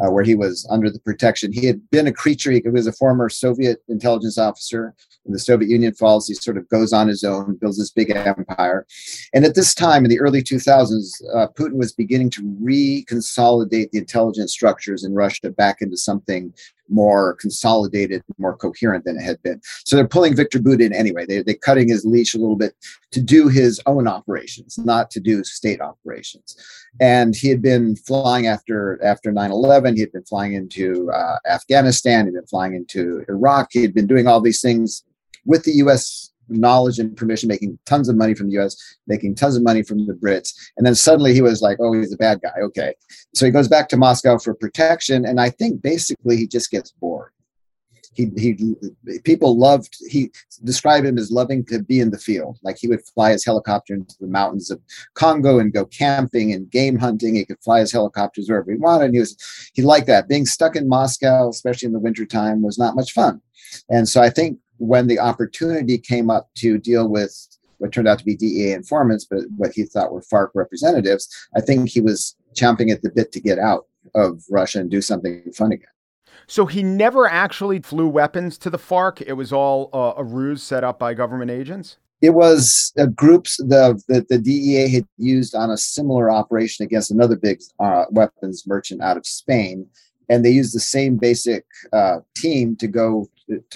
uh, 0.00 0.10
where 0.10 0.24
he 0.24 0.34
was 0.34 0.66
under 0.70 0.90
the 0.90 1.00
protection. 1.00 1.52
He 1.52 1.66
had 1.66 1.80
been 1.90 2.06
a 2.06 2.12
creature. 2.12 2.50
He 2.50 2.62
was 2.66 2.86
a 2.86 2.92
former 2.92 3.28
Soviet 3.28 3.82
intelligence 3.88 4.38
officer. 4.38 4.94
When 5.24 5.32
the 5.36 5.40
Soviet 5.40 5.68
Union 5.68 5.94
falls, 5.94 6.26
he 6.26 6.34
sort 6.34 6.56
of 6.56 6.68
goes 6.68 6.92
on 6.92 7.08
his 7.08 7.22
own, 7.22 7.56
builds 7.60 7.78
this 7.78 7.90
big 7.90 8.10
empire. 8.10 8.86
And 9.34 9.44
at 9.44 9.54
this 9.54 9.74
time, 9.74 10.04
in 10.04 10.10
the 10.10 10.20
early 10.20 10.42
2000s, 10.42 11.22
uh, 11.34 11.48
Putin 11.48 11.76
was 11.76 11.92
beginning 11.92 12.30
to 12.30 12.42
reconsolidate 12.42 13.90
the 13.90 13.98
intelligence 13.98 14.52
structures 14.52 15.04
in 15.04 15.14
Russia 15.14 15.50
back 15.50 15.82
into 15.82 15.96
something 15.96 16.52
more 16.88 17.34
consolidated, 17.34 18.22
more 18.38 18.56
coherent 18.56 19.04
than 19.04 19.16
it 19.16 19.22
had 19.22 19.42
been. 19.42 19.60
So 19.84 19.96
they're 19.96 20.06
pulling 20.06 20.36
Victor 20.36 20.60
Bout 20.60 20.80
in 20.80 20.92
anyway. 20.92 21.26
They, 21.26 21.42
they're 21.42 21.54
cutting 21.54 21.88
his 21.88 22.04
leash 22.04 22.34
a 22.34 22.38
little 22.38 22.56
bit 22.56 22.74
to 23.12 23.20
do 23.20 23.48
his 23.48 23.80
own 23.86 24.06
operations, 24.06 24.78
not 24.78 25.10
to 25.12 25.20
do 25.20 25.42
state 25.44 25.80
operations. 25.80 26.56
And 27.00 27.34
he 27.34 27.48
had 27.48 27.62
been 27.62 27.96
flying 27.96 28.46
after 28.46 29.02
after 29.04 29.32
9/11. 29.32 29.94
He 29.94 30.00
had 30.00 30.12
been 30.12 30.24
flying 30.24 30.54
into 30.54 31.10
uh, 31.10 31.38
Afghanistan. 31.48 32.26
He'd 32.26 32.34
been 32.34 32.46
flying 32.46 32.74
into 32.74 33.24
Iraq. 33.28 33.68
He 33.72 33.82
had 33.82 33.94
been 33.94 34.06
doing 34.06 34.26
all 34.26 34.40
these 34.40 34.60
things 34.60 35.04
with 35.46 35.64
the 35.64 35.72
U.S 35.72 36.32
knowledge 36.48 36.98
and 36.98 37.16
permission, 37.16 37.48
making 37.48 37.78
tons 37.86 38.08
of 38.08 38.16
money 38.16 38.34
from 38.34 38.48
the 38.48 38.58
US, 38.60 38.76
making 39.06 39.34
tons 39.34 39.56
of 39.56 39.62
money 39.62 39.82
from 39.82 40.06
the 40.06 40.14
Brits. 40.14 40.52
And 40.76 40.86
then 40.86 40.94
suddenly 40.94 41.34
he 41.34 41.42
was 41.42 41.62
like, 41.62 41.78
oh, 41.80 41.92
he's 41.92 42.12
a 42.12 42.16
bad 42.16 42.40
guy. 42.42 42.60
Okay. 42.62 42.94
So 43.34 43.46
he 43.46 43.52
goes 43.52 43.68
back 43.68 43.88
to 43.90 43.96
Moscow 43.96 44.38
for 44.38 44.54
protection. 44.54 45.24
And 45.24 45.40
I 45.40 45.50
think 45.50 45.82
basically 45.82 46.36
he 46.36 46.46
just 46.46 46.70
gets 46.70 46.92
bored. 46.92 47.30
He, 48.14 48.30
he 48.38 48.74
people 49.24 49.58
loved 49.58 49.94
he 50.08 50.30
described 50.64 51.04
him 51.04 51.18
as 51.18 51.30
loving 51.30 51.66
to 51.66 51.82
be 51.82 52.00
in 52.00 52.10
the 52.10 52.18
field 52.18 52.58
like 52.62 52.78
he 52.78 52.88
would 52.88 53.04
fly 53.04 53.32
his 53.32 53.44
helicopter 53.44 53.92
into 53.92 54.16
the 54.18 54.26
mountains 54.26 54.70
of 54.70 54.80
congo 55.12 55.58
and 55.58 55.70
go 55.70 55.84
camping 55.84 56.50
and 56.50 56.70
game 56.70 56.98
hunting 56.98 57.34
he 57.34 57.44
could 57.44 57.62
fly 57.62 57.80
his 57.80 57.92
helicopters 57.92 58.48
wherever 58.48 58.70
he 58.70 58.78
wanted 58.78 59.12
he 59.12 59.18
was 59.18 59.36
he 59.74 59.82
liked 59.82 60.06
that 60.06 60.28
being 60.28 60.46
stuck 60.46 60.76
in 60.76 60.88
moscow 60.88 61.50
especially 61.50 61.88
in 61.88 61.92
the 61.92 61.98
wintertime 61.98 62.62
was 62.62 62.78
not 62.78 62.96
much 62.96 63.12
fun 63.12 63.38
and 63.90 64.08
so 64.08 64.22
i 64.22 64.30
think 64.30 64.58
when 64.78 65.06
the 65.06 65.18
opportunity 65.18 65.98
came 65.98 66.30
up 66.30 66.48
to 66.56 66.78
deal 66.78 67.08
with 67.08 67.34
what 67.78 67.92
turned 67.92 68.08
out 68.08 68.18
to 68.18 68.24
be 68.24 68.36
DEA 68.36 68.72
informants, 68.72 69.24
but 69.24 69.40
what 69.56 69.72
he 69.72 69.84
thought 69.84 70.12
were 70.12 70.22
FARC 70.22 70.50
representatives, 70.54 71.28
I 71.54 71.60
think 71.60 71.90
he 71.90 72.00
was 72.00 72.34
champing 72.54 72.90
at 72.90 73.02
the 73.02 73.10
bit 73.10 73.32
to 73.32 73.40
get 73.40 73.58
out 73.58 73.86
of 74.14 74.42
Russia 74.50 74.80
and 74.80 74.90
do 74.90 75.02
something 75.02 75.42
fun 75.54 75.72
again. 75.72 75.88
So 76.46 76.66
he 76.66 76.82
never 76.82 77.26
actually 77.26 77.80
flew 77.80 78.08
weapons 78.08 78.56
to 78.58 78.70
the 78.70 78.78
FARC. 78.78 79.22
It 79.26 79.34
was 79.34 79.52
all 79.52 79.90
uh, 79.92 80.14
a 80.16 80.24
ruse 80.24 80.62
set 80.62 80.84
up 80.84 80.98
by 80.98 81.12
government 81.12 81.50
agents. 81.50 81.98
It 82.22 82.30
was 82.30 82.92
a 82.96 83.06
groups 83.06 83.58
the, 83.58 84.00
the, 84.08 84.24
the 84.28 84.38
DEA 84.38 84.88
had 84.88 85.06
used 85.18 85.54
on 85.54 85.70
a 85.70 85.76
similar 85.76 86.30
operation 86.30 86.84
against 86.84 87.10
another 87.10 87.36
big 87.36 87.60
uh, 87.78 88.04
weapons 88.10 88.64
merchant 88.66 89.02
out 89.02 89.18
of 89.18 89.26
Spain, 89.26 89.86
and 90.30 90.44
they 90.44 90.50
used 90.50 90.74
the 90.74 90.80
same 90.80 91.16
basic 91.16 91.66
uh, 91.92 92.18
team 92.34 92.74
to 92.76 92.86
go 92.86 93.28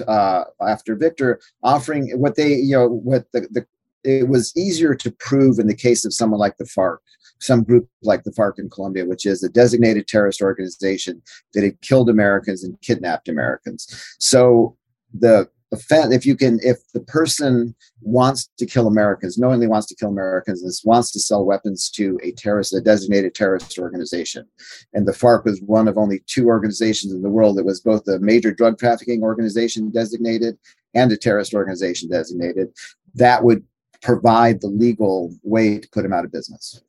uh, 0.06 0.44
after 0.66 0.96
Victor, 0.96 1.40
offering 1.62 2.10
what 2.18 2.36
they, 2.36 2.54
you 2.54 2.76
know, 2.76 2.88
what 2.88 3.26
the, 3.32 3.48
the 3.50 3.66
it 4.02 4.28
was 4.28 4.56
easier 4.56 4.94
to 4.94 5.10
prove 5.10 5.58
in 5.58 5.66
the 5.66 5.74
case 5.74 6.04
of 6.04 6.14
someone 6.14 6.40
like 6.40 6.56
the 6.56 6.64
FARC, 6.64 6.98
some 7.38 7.62
group 7.62 7.88
like 8.02 8.24
the 8.24 8.32
FARC 8.32 8.58
in 8.58 8.70
Colombia, 8.70 9.04
which 9.04 9.26
is 9.26 9.42
a 9.42 9.48
designated 9.48 10.08
terrorist 10.08 10.40
organization 10.40 11.22
that 11.52 11.64
had 11.64 11.80
killed 11.82 12.08
Americans 12.08 12.64
and 12.64 12.80
kidnapped 12.80 13.28
Americans. 13.28 13.86
So 14.18 14.76
the 15.12 15.48
offense 15.72 16.12
if 16.14 16.26
you 16.26 16.36
can 16.36 16.58
if 16.62 16.78
the 16.92 17.00
person 17.00 17.74
wants 18.00 18.48
to 18.58 18.66
kill 18.66 18.86
americans 18.86 19.38
knowingly 19.38 19.66
wants 19.66 19.86
to 19.86 19.94
kill 19.94 20.08
americans 20.08 20.62
and 20.62 20.72
wants 20.84 21.12
to 21.12 21.20
sell 21.20 21.44
weapons 21.44 21.90
to 21.90 22.18
a 22.22 22.32
terrorist 22.32 22.74
a 22.74 22.80
designated 22.80 23.34
terrorist 23.34 23.78
organization 23.78 24.46
and 24.94 25.06
the 25.06 25.12
farc 25.12 25.44
was 25.44 25.60
one 25.62 25.86
of 25.86 25.96
only 25.96 26.22
two 26.26 26.46
organizations 26.46 27.12
in 27.12 27.22
the 27.22 27.30
world 27.30 27.56
that 27.56 27.64
was 27.64 27.80
both 27.80 28.06
a 28.08 28.18
major 28.18 28.52
drug 28.52 28.78
trafficking 28.78 29.22
organization 29.22 29.90
designated 29.90 30.58
and 30.94 31.12
a 31.12 31.16
terrorist 31.16 31.54
organization 31.54 32.08
designated 32.08 32.68
that 33.14 33.44
would 33.44 33.64
provide 34.02 34.60
the 34.60 34.68
legal 34.68 35.32
way 35.42 35.78
to 35.78 35.88
put 35.90 36.04
him 36.04 36.12
out 36.12 36.24
of 36.24 36.32
business 36.32 36.82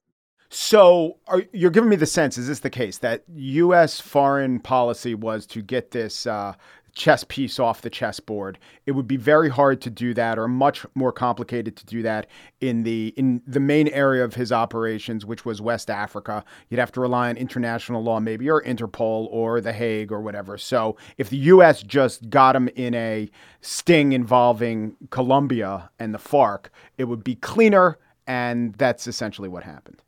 so, 0.54 1.18
are, 1.28 1.44
you're 1.54 1.72
giving 1.72 1.90
me 1.90 1.96
the 1.96 2.06
sense, 2.06 2.38
is 2.38 2.50
this 2.50 2.60
the 2.60 2.70
case, 2.70 2.98
that 2.98 3.24
U.S. 3.34 4.02
foreign 4.02 4.60
policy 4.60 5.16
was 5.16 5.46
to 5.46 5.62
get 5.62 5.92
this 5.92 6.28
uh, 6.28 6.56
chess 6.94 7.24
piece 7.24 7.60
off 7.60 7.82
the 7.82 7.90
chessboard. 7.90 8.60
It 8.86 8.92
would 8.92 9.08
be 9.08 9.18
very 9.18 9.50
hard 9.50 9.82
to 9.82 9.90
do 9.90 10.14
that 10.14 10.38
or 10.38 10.48
much 10.48 10.86
more 10.96 11.12
complicated 11.12 11.76
to 11.78 11.86
do 11.86 12.02
that 12.04 12.28
in 12.60 12.84
the 12.84 13.14
in 13.18 13.42
the 13.48 13.60
main 13.60 13.88
area 13.90 14.24
of 14.24 14.36
his 14.36 14.52
operations, 14.52 15.26
which 15.26 15.46
was 15.46 15.62
West 15.62 15.90
Africa. 15.90 16.44
You'd 16.70 16.80
have 16.80 16.92
to 16.94 17.02
rely 17.02 17.30
on 17.30 17.38
international 17.38 18.04
law, 18.04 18.20
maybe 18.20 18.50
or 18.50 18.62
Interpol 18.62 19.28
or 19.32 19.62
The 19.62 19.74
Hague 19.74 20.12
or 20.12 20.22
whatever. 20.22 20.58
So 20.58 20.98
if 21.18 21.30
the 21.30 21.38
US 21.38 21.84
just 21.84 22.30
got 22.30 22.56
him 22.56 22.68
in 22.76 22.94
a 22.94 23.30
sting 23.62 24.12
involving 24.14 24.96
Colombia 25.10 25.90
and 26.00 26.14
the 26.14 26.20
FARC, 26.20 26.66
it 26.98 27.06
would 27.06 27.24
be 27.24 27.36
cleaner 27.36 27.98
and 28.28 28.74
that's 28.76 29.08
essentially 29.08 29.50
what 29.50 29.64
happened. 29.64 30.02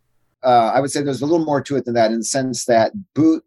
Uh, 0.44 0.72
I 0.74 0.82
would 0.82 0.92
say 0.92 1.02
there's 1.02 1.22
a 1.22 1.26
little 1.26 1.46
more 1.46 1.62
to 1.62 1.76
it 1.78 1.86
than 1.86 1.94
that 1.94 2.12
in 2.12 2.20
the 2.20 2.24
sense 2.24 2.66
that 2.66 2.92
Bout 3.14 3.44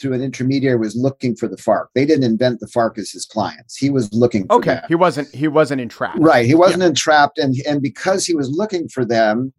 through 0.00 0.14
an 0.14 0.22
intermediary 0.22 0.76
was 0.76 0.96
looking 0.96 1.36
for 1.36 1.48
the 1.48 1.56
FARC. 1.56 1.86
They 1.94 2.04
didn't 2.04 2.24
invent 2.24 2.60
the 2.60 2.66
FARC 2.66 2.98
as 2.98 3.10
his 3.10 3.24
clients. 3.24 3.76
He 3.76 3.90
was 3.90 4.12
looking 4.12 4.46
okay. 4.50 4.74
Them. 4.74 4.84
He 4.88 4.94
wasn't 4.94 5.34
he 5.34 5.48
wasn't 5.48 5.80
entrapped. 5.80 6.18
Right. 6.20 6.46
He 6.46 6.54
wasn't 6.54 6.82
yeah. 6.82 6.88
entrapped. 6.88 7.38
And 7.38 7.54
and 7.66 7.80
because 7.80 8.26
he 8.26 8.34
was 8.34 8.50
looking 8.50 8.88
for 8.88 9.04
them, 9.04 9.52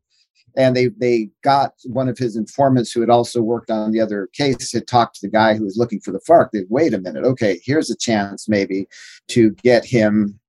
and 0.58 0.76
they 0.76 0.88
they 0.88 1.30
got 1.44 1.74
one 1.86 2.10
of 2.10 2.18
his 2.18 2.36
informants 2.36 2.92
who 2.92 3.00
had 3.00 3.10
also 3.10 3.42
worked 3.42 3.70
on 3.70 3.92
the 3.92 4.02
other 4.02 4.28
case 4.34 4.72
had 4.72 4.88
talked 4.88 5.16
to 5.16 5.28
the 5.28 5.32
guy 5.32 5.54
who 5.56 5.64
was 5.64 5.78
looking 5.78 6.00
for 6.02 6.12
the 6.12 6.22
FARC. 6.28 6.50
They 6.52 6.64
wait 6.70 6.94
a 6.94 7.00
minute, 7.00 7.24
okay, 7.24 7.62
here's 7.64 7.90
a 7.90 7.96
chance 7.96 8.50
maybe 8.50 8.88
to 9.30 9.52
get 9.64 9.86
him 9.86 10.40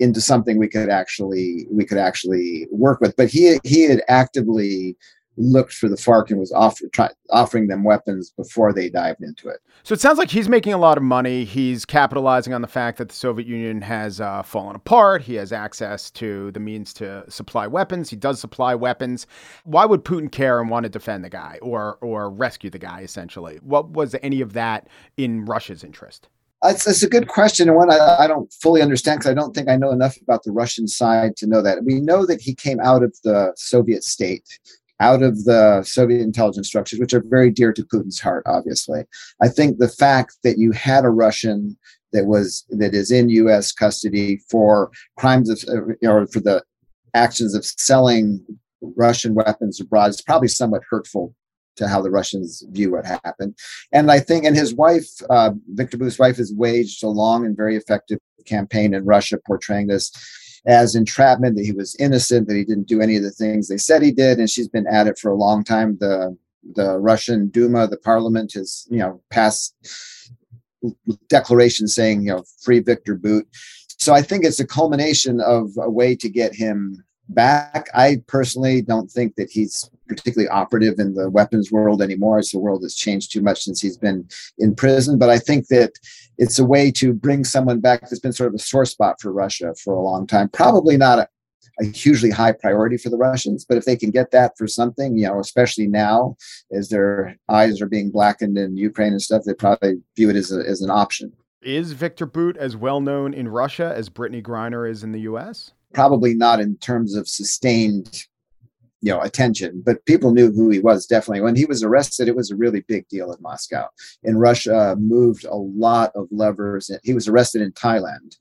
into 0.00 0.20
something 0.20 0.58
we 0.58 0.68
could 0.68 0.90
actually 0.90 1.66
we 1.70 1.84
could 1.84 1.98
actually 1.98 2.66
work 2.70 3.00
with. 3.00 3.14
But 3.16 3.28
he 3.30 3.58
he 3.64 3.82
had 3.84 4.02
actively 4.08 4.96
looked 5.36 5.72
for 5.72 5.88
the 5.88 5.96
FARC 5.96 6.30
and 6.30 6.38
was 6.38 6.52
offer, 6.52 6.86
try, 6.92 7.10
offering 7.30 7.66
them 7.66 7.84
weapons 7.84 8.30
before 8.30 8.72
they 8.72 8.88
dived 8.88 9.22
into 9.22 9.48
it. 9.48 9.60
So 9.82 9.92
it 9.92 10.00
sounds 10.00 10.18
like 10.18 10.30
he's 10.30 10.48
making 10.48 10.72
a 10.72 10.78
lot 10.78 10.96
of 10.96 11.02
money. 11.02 11.44
He's 11.44 11.84
capitalizing 11.84 12.54
on 12.54 12.62
the 12.62 12.68
fact 12.68 12.98
that 12.98 13.08
the 13.08 13.14
Soviet 13.14 13.46
Union 13.46 13.82
has 13.82 14.20
uh, 14.20 14.42
fallen 14.42 14.76
apart. 14.76 15.22
He 15.22 15.34
has 15.34 15.52
access 15.52 16.10
to 16.12 16.50
the 16.52 16.60
means 16.60 16.92
to 16.94 17.24
supply 17.30 17.66
weapons. 17.66 18.10
He 18.10 18.16
does 18.16 18.40
supply 18.40 18.74
weapons. 18.74 19.26
Why 19.64 19.84
would 19.84 20.04
Putin 20.04 20.30
care 20.30 20.60
and 20.60 20.70
want 20.70 20.84
to 20.84 20.90
defend 20.90 21.24
the 21.24 21.30
guy 21.30 21.58
or 21.60 21.98
or 22.00 22.30
rescue 22.30 22.70
the 22.70 22.78
guy? 22.78 23.00
Essentially, 23.00 23.58
what 23.62 23.90
was 23.90 24.14
any 24.22 24.40
of 24.40 24.52
that 24.54 24.88
in 25.16 25.44
Russia's 25.44 25.84
interest? 25.84 26.28
It's, 26.64 26.86
it's, 26.86 27.02
a 27.02 27.08
good 27.08 27.28
question 27.28 27.68
and 27.68 27.76
one 27.76 27.92
I, 27.92 28.16
I 28.20 28.26
don't 28.26 28.50
fully 28.54 28.80
understand 28.80 29.20
because 29.20 29.30
I 29.30 29.34
don't 29.34 29.54
think 29.54 29.68
I 29.68 29.76
know 29.76 29.90
enough 29.90 30.16
about 30.22 30.44
the 30.44 30.52
Russian 30.52 30.88
side 30.88 31.36
to 31.36 31.46
know 31.46 31.60
that. 31.60 31.84
We 31.84 32.00
know 32.00 32.24
that 32.24 32.40
he 32.40 32.54
came 32.54 32.80
out 32.80 33.02
of 33.02 33.14
the 33.22 33.52
Soviet 33.54 34.02
state 34.02 34.48
out 35.00 35.22
of 35.22 35.44
the 35.44 35.82
Soviet 35.82 36.20
intelligence 36.20 36.68
structures, 36.68 37.00
which 37.00 37.14
are 37.14 37.22
very 37.26 37.50
dear 37.50 37.72
to 37.72 37.84
Putin's 37.84 38.20
heart, 38.20 38.44
obviously. 38.46 39.04
I 39.42 39.48
think 39.48 39.78
the 39.78 39.88
fact 39.88 40.36
that 40.44 40.58
you 40.58 40.72
had 40.72 41.04
a 41.04 41.10
Russian 41.10 41.76
that 42.12 42.26
was 42.26 42.64
that 42.70 42.94
is 42.94 43.10
in 43.10 43.28
U.S. 43.28 43.72
custody 43.72 44.40
for 44.48 44.90
crimes 45.18 45.50
of 45.50 45.62
you 46.00 46.08
know 46.08 46.24
for 46.26 46.40
the 46.40 46.62
actions 47.14 47.54
of 47.54 47.64
selling 47.64 48.44
Russian 48.96 49.34
weapons 49.34 49.80
abroad 49.80 50.10
is 50.10 50.20
probably 50.20 50.48
somewhat 50.48 50.82
hurtful 50.88 51.34
to 51.76 51.88
how 51.88 52.00
the 52.00 52.10
Russians 52.10 52.62
view 52.70 52.92
what 52.92 53.04
happened. 53.04 53.56
And 53.92 54.10
I 54.10 54.20
think, 54.20 54.44
and 54.44 54.56
his 54.56 54.74
wife, 54.74 55.08
uh, 55.28 55.50
Victor 55.68 55.96
Bout's 55.96 56.20
wife, 56.20 56.36
has 56.36 56.52
waged 56.54 57.02
a 57.02 57.08
long 57.08 57.44
and 57.44 57.56
very 57.56 57.76
effective 57.76 58.18
campaign 58.46 58.94
in 58.94 59.04
Russia 59.04 59.38
portraying 59.44 59.88
this 59.88 60.12
as 60.66 60.94
entrapment, 60.94 61.56
that 61.56 61.64
he 61.64 61.72
was 61.72 61.94
innocent, 61.96 62.48
that 62.48 62.56
he 62.56 62.64
didn't 62.64 62.88
do 62.88 63.00
any 63.00 63.16
of 63.16 63.22
the 63.22 63.30
things 63.30 63.68
they 63.68 63.76
said 63.76 64.02
he 64.02 64.12
did, 64.12 64.38
and 64.38 64.48
she's 64.48 64.68
been 64.68 64.86
at 64.86 65.06
it 65.06 65.18
for 65.18 65.30
a 65.30 65.36
long 65.36 65.64
time. 65.64 65.96
The 66.00 66.36
the 66.74 66.98
Russian 66.98 67.48
Duma, 67.48 67.86
the 67.86 67.98
parliament, 67.98 68.52
has 68.54 68.86
you 68.90 68.98
know 68.98 69.20
passed 69.30 69.74
declarations 71.28 71.94
saying 71.94 72.22
you 72.22 72.32
know 72.32 72.44
free 72.62 72.80
Victor 72.80 73.14
Bout. 73.14 73.46
So 73.98 74.12
I 74.12 74.22
think 74.22 74.44
it's 74.44 74.60
a 74.60 74.66
culmination 74.66 75.40
of 75.40 75.70
a 75.78 75.90
way 75.90 76.16
to 76.16 76.28
get 76.28 76.54
him 76.54 77.04
back. 77.28 77.88
I 77.94 78.22
personally 78.26 78.82
don't 78.82 79.10
think 79.10 79.36
that 79.36 79.50
he's 79.50 79.88
particularly 80.08 80.48
operative 80.48 80.98
in 80.98 81.14
the 81.14 81.30
weapons 81.30 81.72
world 81.72 82.02
anymore, 82.02 82.38
as 82.38 82.50
the 82.50 82.58
world 82.58 82.82
has 82.82 82.94
changed 82.94 83.32
too 83.32 83.42
much 83.42 83.62
since 83.62 83.80
he's 83.80 83.96
been 83.96 84.28
in 84.58 84.74
prison. 84.74 85.18
But 85.18 85.30
I 85.30 85.38
think 85.38 85.68
that 85.68 85.92
it's 86.38 86.58
a 86.58 86.64
way 86.64 86.90
to 86.92 87.12
bring 87.12 87.44
someone 87.44 87.80
back 87.80 88.02
that's 88.02 88.20
been 88.20 88.32
sort 88.32 88.48
of 88.48 88.54
a 88.54 88.58
sore 88.58 88.84
spot 88.84 89.20
for 89.20 89.32
Russia 89.32 89.74
for 89.82 89.94
a 89.94 90.02
long 90.02 90.26
time. 90.26 90.48
Probably 90.48 90.96
not 90.96 91.18
a, 91.18 91.28
a 91.80 91.86
hugely 91.86 92.30
high 92.30 92.52
priority 92.52 92.96
for 92.96 93.08
the 93.08 93.16
Russians, 93.16 93.64
but 93.64 93.78
if 93.78 93.84
they 93.84 93.96
can 93.96 94.10
get 94.10 94.30
that 94.32 94.56
for 94.58 94.66
something, 94.66 95.16
you 95.16 95.26
know, 95.26 95.40
especially 95.40 95.86
now 95.86 96.36
as 96.72 96.88
their 96.88 97.36
eyes 97.48 97.80
are 97.80 97.88
being 97.88 98.10
blackened 98.10 98.58
in 98.58 98.76
Ukraine 98.76 99.12
and 99.12 99.22
stuff, 99.22 99.42
they 99.44 99.54
probably 99.54 99.96
view 100.16 100.30
it 100.30 100.36
as, 100.36 100.52
a, 100.52 100.58
as 100.68 100.82
an 100.82 100.90
option. 100.90 101.32
Is 101.62 101.92
Victor 101.92 102.26
Bout 102.26 102.58
as 102.58 102.76
well 102.76 103.00
known 103.00 103.32
in 103.32 103.48
Russia 103.48 103.92
as 103.96 104.10
Brittney 104.10 104.42
Griner 104.42 104.88
is 104.88 105.02
in 105.02 105.12
the 105.12 105.20
U.S.? 105.20 105.72
Probably 105.94 106.34
not 106.34 106.60
in 106.60 106.76
terms 106.78 107.14
of 107.14 107.28
sustained 107.28 108.24
you 109.04 109.12
know 109.12 109.20
attention 109.20 109.82
but 109.84 110.04
people 110.06 110.32
knew 110.32 110.50
who 110.50 110.70
he 110.70 110.80
was 110.80 111.06
definitely. 111.06 111.42
When 111.42 111.56
he 111.56 111.66
was 111.66 111.82
arrested 111.82 112.26
it 112.26 112.36
was 112.36 112.50
a 112.50 112.56
really 112.56 112.80
big 112.88 113.06
deal 113.08 113.30
in 113.32 113.42
moscow. 113.42 113.86
In 114.22 114.38
russia 114.38 114.96
moved 114.98 115.44
a 115.44 115.54
lot 115.54 116.10
of 116.14 116.26
levers. 116.30 116.90
He 117.02 117.12
was 117.12 117.28
arrested 117.28 117.60
in 117.60 117.72
thailand 117.72 118.34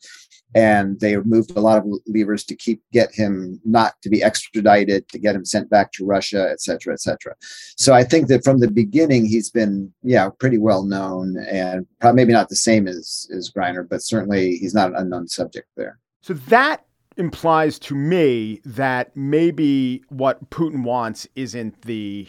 and 0.55 0.99
they 1.01 1.17
moved 1.17 1.51
a 1.51 1.59
lot 1.59 1.79
of 1.79 1.85
levers 2.07 2.45
to 2.45 2.55
keep 2.55 2.81
get 2.93 3.13
him 3.13 3.59
not 3.65 3.95
to 4.03 4.09
be 4.09 4.23
extradited 4.23 5.09
to 5.09 5.19
get 5.19 5.35
him 5.35 5.43
sent 5.43 5.69
back 5.69 5.91
to 5.91 6.05
russia 6.05 6.47
et 6.49 6.61
cetera 6.61 6.93
et 6.93 7.01
cetera. 7.01 7.35
So 7.77 7.93
i 7.93 8.03
think 8.05 8.29
that 8.29 8.45
from 8.45 8.59
the 8.59 8.71
beginning 8.71 9.25
he's 9.25 9.49
been 9.49 9.93
yeah 10.01 10.29
pretty 10.39 10.59
well 10.59 10.83
known 10.83 11.37
and 11.49 11.85
probably 11.99 12.23
maybe 12.23 12.33
not 12.33 12.47
the 12.47 12.55
same 12.55 12.87
as 12.87 13.27
as 13.35 13.51
griner 13.51 13.87
but 13.87 14.01
certainly 14.01 14.55
he's 14.55 14.73
not 14.73 14.91
an 14.91 14.95
unknown 14.95 15.27
subject 15.27 15.67
there. 15.75 15.99
So 16.21 16.35
that 16.55 16.85
implies 17.17 17.79
to 17.79 17.95
me 17.95 18.61
that 18.65 19.15
maybe 19.15 20.03
what 20.09 20.49
Putin 20.49 20.83
wants 20.83 21.27
isn't 21.35 21.81
the 21.83 22.27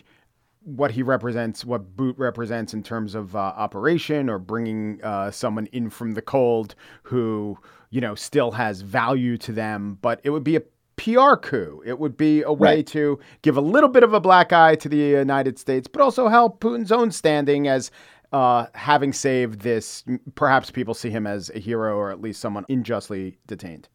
what 0.64 0.90
he 0.90 1.02
represents, 1.02 1.64
what 1.64 1.96
Bout 1.96 2.18
represents 2.18 2.72
in 2.72 2.82
terms 2.82 3.14
of 3.14 3.36
uh, 3.36 3.38
operation 3.38 4.30
or 4.30 4.38
bringing 4.38 4.98
uh, 5.02 5.30
someone 5.30 5.66
in 5.66 5.90
from 5.90 6.12
the 6.12 6.22
cold 6.22 6.74
who, 7.02 7.58
you 7.90 8.00
know, 8.00 8.14
still 8.14 8.50
has 8.50 8.80
value 8.80 9.36
to 9.38 9.52
them, 9.52 9.98
but 10.00 10.20
it 10.24 10.30
would 10.30 10.44
be 10.44 10.56
a 10.56 10.62
PR 10.96 11.36
coup. 11.36 11.82
It 11.84 11.98
would 11.98 12.16
be 12.16 12.42
a 12.42 12.52
way 12.52 12.76
right. 12.76 12.86
to 12.88 13.18
give 13.42 13.56
a 13.56 13.60
little 13.60 13.90
bit 13.90 14.02
of 14.02 14.14
a 14.14 14.20
black 14.20 14.52
eye 14.52 14.74
to 14.76 14.88
the 14.88 14.96
United 14.96 15.58
States, 15.58 15.86
but 15.86 16.00
also 16.00 16.28
help 16.28 16.60
Putin's 16.60 16.92
own 16.92 17.10
standing 17.10 17.68
as 17.68 17.90
uh, 18.32 18.66
having 18.74 19.12
saved 19.12 19.60
this. 19.60 20.02
Perhaps 20.34 20.70
people 20.70 20.94
see 20.94 21.10
him 21.10 21.26
as 21.26 21.50
a 21.50 21.58
hero 21.58 21.96
or 21.96 22.10
at 22.10 22.20
least 22.20 22.40
someone 22.40 22.64
unjustly 22.68 23.38
detained. 23.46 23.88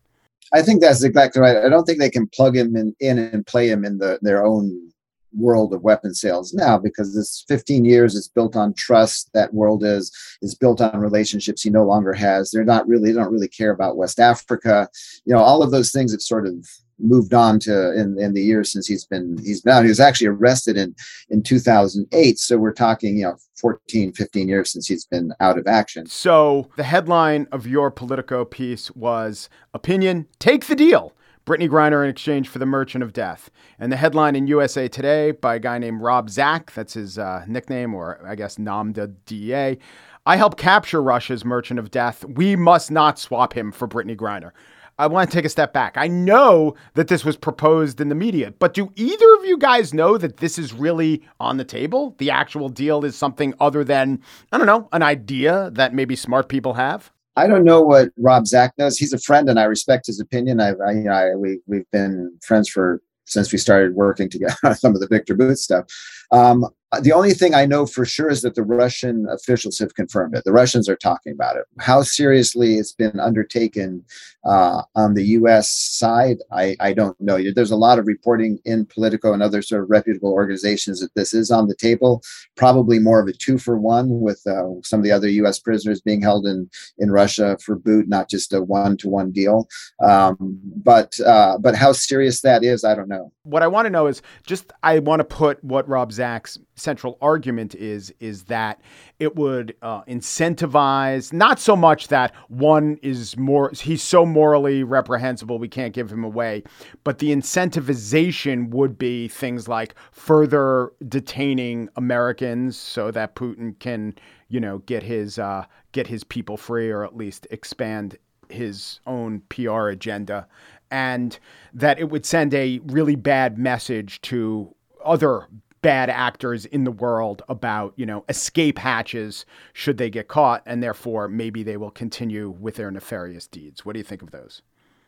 I 0.53 0.61
think 0.61 0.81
that's 0.81 1.03
exactly 1.03 1.41
right. 1.41 1.57
I 1.57 1.69
don't 1.69 1.85
think 1.85 1.99
they 1.99 2.09
can 2.09 2.27
plug 2.27 2.55
him 2.55 2.75
in, 2.75 2.95
in 2.99 3.19
and 3.19 3.45
play 3.45 3.69
him 3.69 3.85
in 3.85 3.99
the, 3.99 4.19
their 4.21 4.45
own 4.45 4.89
world 5.33 5.73
of 5.73 5.83
weapon 5.83 6.13
sales 6.13 6.53
now 6.53 6.77
because 6.77 7.13
this 7.13 7.45
15 7.47 7.85
years 7.85 8.15
is 8.15 8.27
built 8.27 8.55
on 8.55 8.73
trust. 8.73 9.29
That 9.33 9.53
world 9.53 9.83
is 9.83 10.11
is 10.41 10.55
built 10.55 10.81
on 10.81 10.99
relationships 10.99 11.61
he 11.61 11.69
no 11.69 11.85
longer 11.85 12.13
has. 12.13 12.51
They're 12.51 12.63
not 12.63 12.87
really 12.87 13.11
they 13.11 13.19
don't 13.19 13.31
really 13.31 13.47
care 13.47 13.71
about 13.71 13.97
west 13.97 14.19
africa. 14.19 14.89
You 15.25 15.33
know 15.35 15.41
all 15.41 15.61
of 15.61 15.71
those 15.71 15.91
things 15.91 16.11
have 16.11 16.21
sort 16.21 16.47
of 16.47 16.67
moved 16.99 17.33
on 17.33 17.59
to 17.61 17.93
in, 17.99 18.19
in 18.19 18.33
the 18.33 18.41
years 18.41 18.71
since 18.71 18.87
he's 18.87 19.05
been 19.05 19.37
he's 19.43 19.61
been 19.61 19.73
out. 19.73 19.83
He 19.83 19.89
was 19.89 19.99
actually 19.99 20.27
arrested 20.27 20.77
in 20.77 20.95
in 21.29 21.43
2008. 21.43 22.39
So 22.39 22.57
we're 22.57 22.73
talking, 22.73 23.17
you 23.17 23.23
know, 23.23 23.37
14, 23.59 24.13
15 24.13 24.47
years 24.47 24.71
since 24.71 24.87
he's 24.87 25.05
been 25.05 25.33
out 25.39 25.57
of 25.57 25.67
action. 25.67 26.05
So 26.05 26.69
the 26.77 26.83
headline 26.83 27.47
of 27.51 27.67
your 27.67 27.91
Politico 27.91 28.45
piece 28.45 28.91
was 28.91 29.49
opinion, 29.73 30.27
take 30.39 30.65
the 30.65 30.75
deal. 30.75 31.13
Brittney 31.45 31.67
Griner 31.67 32.03
in 32.03 32.11
exchange 32.11 32.47
for 32.47 32.59
the 32.59 32.65
Merchant 32.67 33.03
of 33.03 33.11
Death. 33.11 33.49
And 33.79 33.91
the 33.91 33.97
headline 33.97 34.35
in 34.35 34.45
USA 34.45 34.87
Today 34.87 35.31
by 35.31 35.55
a 35.55 35.59
guy 35.59 35.79
named 35.79 35.99
Rob 35.99 36.29
Zack, 36.29 36.71
that's 36.73 36.93
his 36.93 37.17
uh, 37.17 37.43
nickname, 37.47 37.95
or 37.95 38.21
I 38.23 38.35
guess 38.35 38.57
NAMDA 38.57 39.15
DEA. 39.25 39.79
I 40.27 40.35
help 40.35 40.57
capture 40.57 41.01
Russia's 41.01 41.43
Merchant 41.43 41.79
of 41.79 41.89
Death. 41.89 42.23
We 42.23 42.55
must 42.55 42.91
not 42.91 43.17
swap 43.17 43.53
him 43.53 43.71
for 43.71 43.87
Brittney 43.87 44.15
Griner. 44.15 44.51
I 44.99 45.07
want 45.07 45.31
to 45.31 45.35
take 45.35 45.45
a 45.45 45.49
step 45.49 45.71
back. 45.71 45.95
I 45.95 46.09
know 46.09 46.75
that 46.95 47.07
this 47.07 47.23
was 47.23 47.37
proposed 47.37 48.01
in 48.01 48.09
the 48.09 48.15
media, 48.15 48.53
but 48.59 48.73
do 48.73 48.91
either 48.97 49.33
of 49.35 49.45
you 49.45 49.57
guys 49.57 49.93
know 49.93 50.17
that 50.17 50.37
this 50.37 50.59
is 50.59 50.73
really 50.73 51.23
on 51.39 51.55
the 51.55 51.63
table? 51.63 52.15
The 52.17 52.29
actual 52.29 52.67
deal 52.67 53.05
is 53.05 53.15
something 53.15 53.53
other 53.61 53.85
than, 53.85 54.21
I 54.51 54.57
don't 54.57 54.67
know, 54.67 54.89
an 54.91 55.01
idea 55.01 55.71
that 55.71 55.93
maybe 55.93 56.17
smart 56.17 56.49
people 56.49 56.73
have? 56.73 57.13
I 57.37 57.47
don't 57.47 57.63
know 57.63 57.81
what 57.81 58.09
Rob 58.17 58.45
Zack 58.45 58.73
knows. 58.77 58.97
He's 58.97 59.13
a 59.13 59.19
friend, 59.19 59.49
and 59.49 59.57
I 59.57 59.63
respect 59.63 60.07
his 60.07 60.19
opinion. 60.19 60.59
I've, 60.59 60.81
I, 60.85 60.91
you 60.91 61.03
know, 61.03 61.13
I, 61.13 61.33
we 61.33 61.59
we've 61.65 61.89
been 61.91 62.37
friends 62.41 62.67
for 62.67 63.01
since 63.23 63.53
we 63.53 63.57
started 63.57 63.95
working 63.95 64.29
together 64.29 64.55
on 64.65 64.75
some 64.75 64.93
of 64.93 64.99
the 64.99 65.07
Victor 65.07 65.33
Bout 65.33 65.57
stuff. 65.57 65.85
Um, 66.31 66.67
the 67.01 67.11
only 67.11 67.33
thing 67.33 67.53
I 67.53 67.65
know 67.67 67.85
for 67.85 68.03
sure 68.03 68.29
is 68.29 68.41
that 68.41 68.55
the 68.55 68.63
Russian 68.63 69.27
officials 69.29 69.77
have 69.77 69.93
confirmed 69.93 70.35
it. 70.35 70.43
The 70.43 70.51
Russians 70.51 70.89
are 70.89 70.95
talking 70.95 71.33
about 71.33 71.55
it. 71.55 71.65
How 71.79 72.01
seriously 72.01 72.75
it's 72.75 72.93
been 72.93 73.19
undertaken 73.19 74.03
uh, 74.43 74.81
on 74.95 75.13
the 75.13 75.23
U.S. 75.25 75.71
side, 75.71 76.37
I, 76.51 76.75
I 76.79 76.93
don't 76.93 77.19
know. 77.19 77.39
There's 77.53 77.71
a 77.71 77.75
lot 77.75 77.99
of 77.99 78.07
reporting 78.07 78.59
in 78.65 78.85
Politico 78.85 79.33
and 79.33 79.43
other 79.43 79.61
sort 79.61 79.83
of 79.83 79.89
reputable 79.89 80.31
organizations 80.31 81.01
that 81.01 81.13
this 81.13 81.33
is 81.33 81.51
on 81.51 81.67
the 81.67 81.75
table. 81.75 82.23
Probably 82.55 82.97
more 82.97 83.19
of 83.21 83.27
a 83.27 83.33
two 83.33 83.57
for 83.57 83.77
one 83.77 84.21
with 84.21 84.41
uh, 84.47 84.81
some 84.83 84.99
of 84.99 85.03
the 85.03 85.11
other 85.11 85.27
U.S. 85.27 85.59
prisoners 85.59 86.01
being 86.01 86.21
held 86.21 86.47
in 86.47 86.69
in 86.97 87.11
Russia 87.11 87.57
for 87.63 87.75
Bout, 87.75 88.07
not 88.07 88.29
just 88.29 88.53
a 88.53 88.61
one 88.63 88.97
to 88.97 89.09
one 89.09 89.31
deal. 89.31 89.67
Um, 90.01 90.37
but 90.83 91.19
uh, 91.19 91.57
but 91.59 91.75
how 91.75 91.91
serious 91.91 92.41
that 92.41 92.63
is, 92.63 92.83
I 92.83 92.95
don't 92.95 93.09
know. 93.09 93.31
What 93.43 93.61
I 93.61 93.67
want 93.67 93.85
to 93.85 93.89
know 93.89 94.07
is 94.07 94.21
just 94.45 94.71
I 94.83 94.99
want 94.99 95.19
to 95.19 95.23
put 95.25 95.63
what 95.63 95.87
Rob 95.87 96.11
Zack's 96.11 96.57
central 96.79 97.17
argument 97.21 97.75
is 97.75 98.13
is 98.19 98.43
that 98.43 98.81
it 99.19 99.35
would 99.35 99.75
uh, 99.81 100.01
incentivize 100.03 101.33
not 101.33 101.59
so 101.59 101.75
much 101.75 102.07
that 102.07 102.33
one 102.47 102.97
is 103.01 103.37
more 103.37 103.71
he's 103.71 104.03
so 104.03 104.25
morally 104.25 104.83
reprehensible 104.83 105.59
we 105.59 105.67
can't 105.67 105.93
give 105.93 106.11
him 106.11 106.23
away 106.23 106.63
but 107.03 107.19
the 107.19 107.29
incentivization 107.29 108.69
would 108.69 108.97
be 108.97 109.27
things 109.27 109.67
like 109.67 109.95
further 110.11 110.91
detaining 111.07 111.89
Americans 111.95 112.77
so 112.77 113.11
that 113.11 113.35
Putin 113.35 113.77
can 113.79 114.15
you 114.47 114.59
know 114.59 114.79
get 114.79 115.03
his 115.03 115.39
uh, 115.39 115.65
get 115.91 116.07
his 116.07 116.23
people 116.23 116.57
free 116.57 116.89
or 116.89 117.03
at 117.03 117.15
least 117.15 117.47
expand 117.51 118.17
his 118.49 118.99
own 119.05 119.41
PR 119.49 119.87
agenda. 119.87 120.47
And 120.91 121.37
that 121.73 121.99
it 121.99 122.09
would 122.09 122.25
send 122.25 122.53
a 122.53 122.79
really 122.85 123.15
bad 123.15 123.57
message 123.57 124.21
to 124.21 124.73
other 125.05 125.47
bad 125.81 126.09
actors 126.09 126.65
in 126.65 126.83
the 126.83 126.91
world 126.91 127.41
about, 127.49 127.93
you 127.95 128.05
know, 128.05 128.25
escape 128.29 128.77
hatches 128.77 129.45
should 129.73 129.97
they 129.97 130.09
get 130.09 130.27
caught, 130.27 130.61
and 130.65 130.83
therefore 130.83 131.27
maybe 131.27 131.63
they 131.63 131.77
will 131.77 131.91
continue 131.91 132.49
with 132.49 132.75
their 132.75 132.91
nefarious 132.91 133.47
deeds. 133.47 133.85
What 133.85 133.93
do 133.93 133.99
you 133.99 134.03
think 134.03 134.21
of 134.21 134.31
those? 134.31 134.61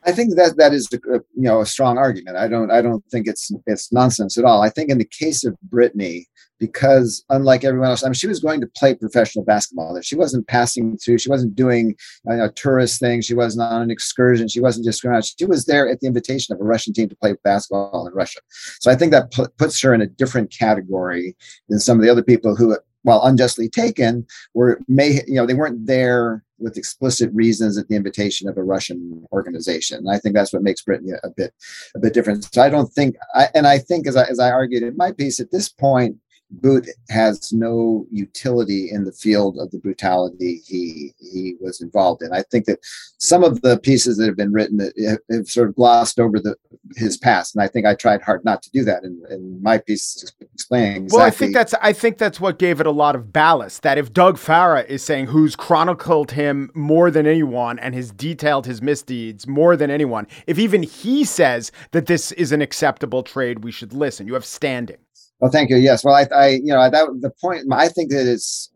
I 0.04 0.12
think 0.12 0.36
that 0.36 0.58
that 0.58 0.74
is 0.74 0.88
you 0.92 1.22
know 1.36 1.62
a 1.62 1.66
strong 1.66 1.98
argument. 1.98 2.38
I 2.38 2.48
don't 2.48 2.72
I 2.72 2.82
don't 2.82 3.04
think 3.12 3.28
it's 3.28 3.52
it's 3.68 3.92
nonsense 3.92 4.38
at 4.38 4.46
all. 4.46 4.62
I 4.62 4.70
think 4.70 4.90
in 4.90 4.98
the 4.98 5.06
case 5.06 5.44
of 5.44 5.56
Brittney, 5.70 6.26
because 6.60 7.24
unlike 7.30 7.64
everyone 7.64 7.90
else, 7.90 8.04
I 8.04 8.08
mean, 8.08 8.14
she 8.14 8.28
was 8.28 8.40
going 8.40 8.62
to 8.62 8.68
play 8.68 8.96
professional 8.96 9.44
basketball. 9.46 9.94
There, 9.94 10.04
she 10.04 10.16
wasn't 10.16 10.48
passing 10.48 10.98
through. 10.98 11.18
She 11.18 11.30
wasn't 11.30 11.56
doing 11.56 11.96
a 12.28 12.50
tourist 12.50 13.00
thing. 13.00 13.22
She 13.22 13.34
wasn't 13.34 13.64
on 13.64 13.82
an 13.82 13.92
excursion. 13.92 14.48
She 14.48 14.60
wasn't 14.60 14.86
just 14.86 15.04
going 15.04 15.16
out. 15.16 15.26
She 15.26 15.46
was 15.46 15.66
there 15.66 15.90
at 15.90 16.00
the 16.00 16.08
invitation 16.08 16.54
of 16.54 16.62
a 16.62 16.64
Russian 16.64 16.94
team 16.94 17.10
to 17.10 17.16
play 17.16 17.36
basketball 17.44 18.08
in 18.08 18.14
Russia. 18.14 18.40
So 18.80 18.92
I 18.92 18.96
think 18.96 19.12
that 19.12 19.32
puts 19.58 19.82
her 19.82 19.94
in 19.94 20.02
a 20.02 20.08
different 20.08 20.52
category 20.52 21.36
than 21.70 21.80
some 21.80 21.98
of 21.98 22.04
the 22.04 22.12
other 22.12 22.24
people 22.24 22.56
who, 22.56 22.78
while 23.02 23.24
unjustly 23.24 23.68
taken, 23.70 24.26
were 24.54 24.80
may 24.88 25.22
you 25.28 25.36
know 25.36 25.46
they 25.46 25.56
weren't 25.56 25.86
there 25.86 26.44
with 26.62 26.78
explicit 26.78 27.30
reasons 27.34 27.78
at 27.78 27.88
the 27.88 27.96
invitation 27.96 28.48
of 28.48 28.58
a 28.58 28.64
Russian 28.64 29.26
organization. 29.32 29.98
And 29.98 30.12
I 30.12 30.20
think 30.20 30.36
that's 30.36 30.54
what 30.54 30.64
makes 30.64 30.82
Britain 30.82 31.18
a 31.24 31.30
bit 31.30 31.54
a 31.96 32.00
bit 32.00 32.14
different. 32.14 32.54
So 32.54 32.62
I 32.62 32.70
don't 32.70 32.92
think, 32.94 33.16
I, 33.36 33.50
and 33.56 33.68
I 33.68 33.78
think 33.78 34.08
as 34.08 34.16
I, 34.16 34.26
as 34.26 34.40
I 34.40 34.52
argued 34.52 34.84
in 34.84 34.96
my 34.98 35.12
piece, 35.12 35.40
at 35.40 35.52
this 35.52 35.70
point, 35.70 36.18
Bout 36.52 36.86
has 37.10 37.54
no 37.54 38.06
utility 38.12 38.92
in 38.92 39.06
the 39.06 39.12
field 39.12 39.58
of 39.58 39.72
the 39.72 39.80
brutality 39.80 40.62
he 40.66 41.14
he 41.18 41.56
was 41.62 41.82
involved 41.82 42.22
in. 42.22 42.34
I 42.34 42.44
think 42.44 42.66
that 42.66 42.80
some 43.20 43.44
of 43.44 43.62
the 43.62 43.80
pieces 43.80 44.18
that 44.18 44.26
have 44.26 44.36
been 44.36 44.52
written 44.52 44.92
have 45.30 45.48
sort 45.50 45.70
of 45.70 45.76
glossed 45.76 46.20
over 46.20 46.40
the 46.40 46.56
his 46.98 47.18
past, 47.18 47.56
and 47.56 47.64
I 47.64 47.68
think 47.68 47.86
I 47.86 47.96
tried 47.96 48.22
hard 48.22 48.44
not 48.44 48.62
to 48.64 48.72
do 48.72 48.84
that 48.84 49.04
in, 49.04 49.22
in 49.30 49.64
my 49.64 49.78
piece 49.78 50.34
explaining. 50.54 51.04
Exactly. 51.04 51.18
Well, 51.18 51.28
I 51.28 51.30
think 51.32 51.54
that's 51.54 51.74
I 51.82 51.94
think 51.94 52.18
that's 52.18 52.42
what 52.42 52.60
gave 52.60 52.82
it 52.82 52.88
a 52.88 52.92
lot 52.92 53.16
of 53.16 53.32
ballast. 53.32 53.84
That 53.84 53.98
if 53.98 54.12
Doug 54.12 54.38
Farah 54.38 54.86
is 54.88 55.02
saying 55.02 55.28
who's 55.28 55.56
chronicled 55.56 56.32
him 56.32 56.70
more 56.74 57.10
than 57.10 57.26
anyone 57.26 57.80
and 57.80 57.96
has 57.96 58.12
detailed 58.12 58.66
his 58.66 58.82
misdeeds 58.82 59.48
more 59.48 59.78
than 59.78 59.90
anyone, 59.90 60.28
if 60.48 60.60
even 60.60 60.84
he 60.84 61.24
says 61.24 61.72
that 61.92 62.08
this 62.08 62.34
is 62.34 62.52
an 62.52 62.62
acceptable 62.62 63.24
trade, 63.24 63.64
we 63.64 63.72
should 63.72 63.94
listen. 63.94 64.28
You 64.28 64.34
have 64.34 64.46
standing. 64.46 64.98
Well, 65.42 65.52
thank 65.52 65.72
you. 65.72 65.78
Yes. 65.78 66.04
Well, 66.04 66.14
I, 66.14 66.28
I 66.34 66.50
you 66.50 66.68
know, 66.68 66.90
that 66.90 67.08
the 67.20 67.32
point. 67.32 67.66
I 67.72 67.88
think 67.88 68.12
that 68.12 68.32
it's 68.32 68.72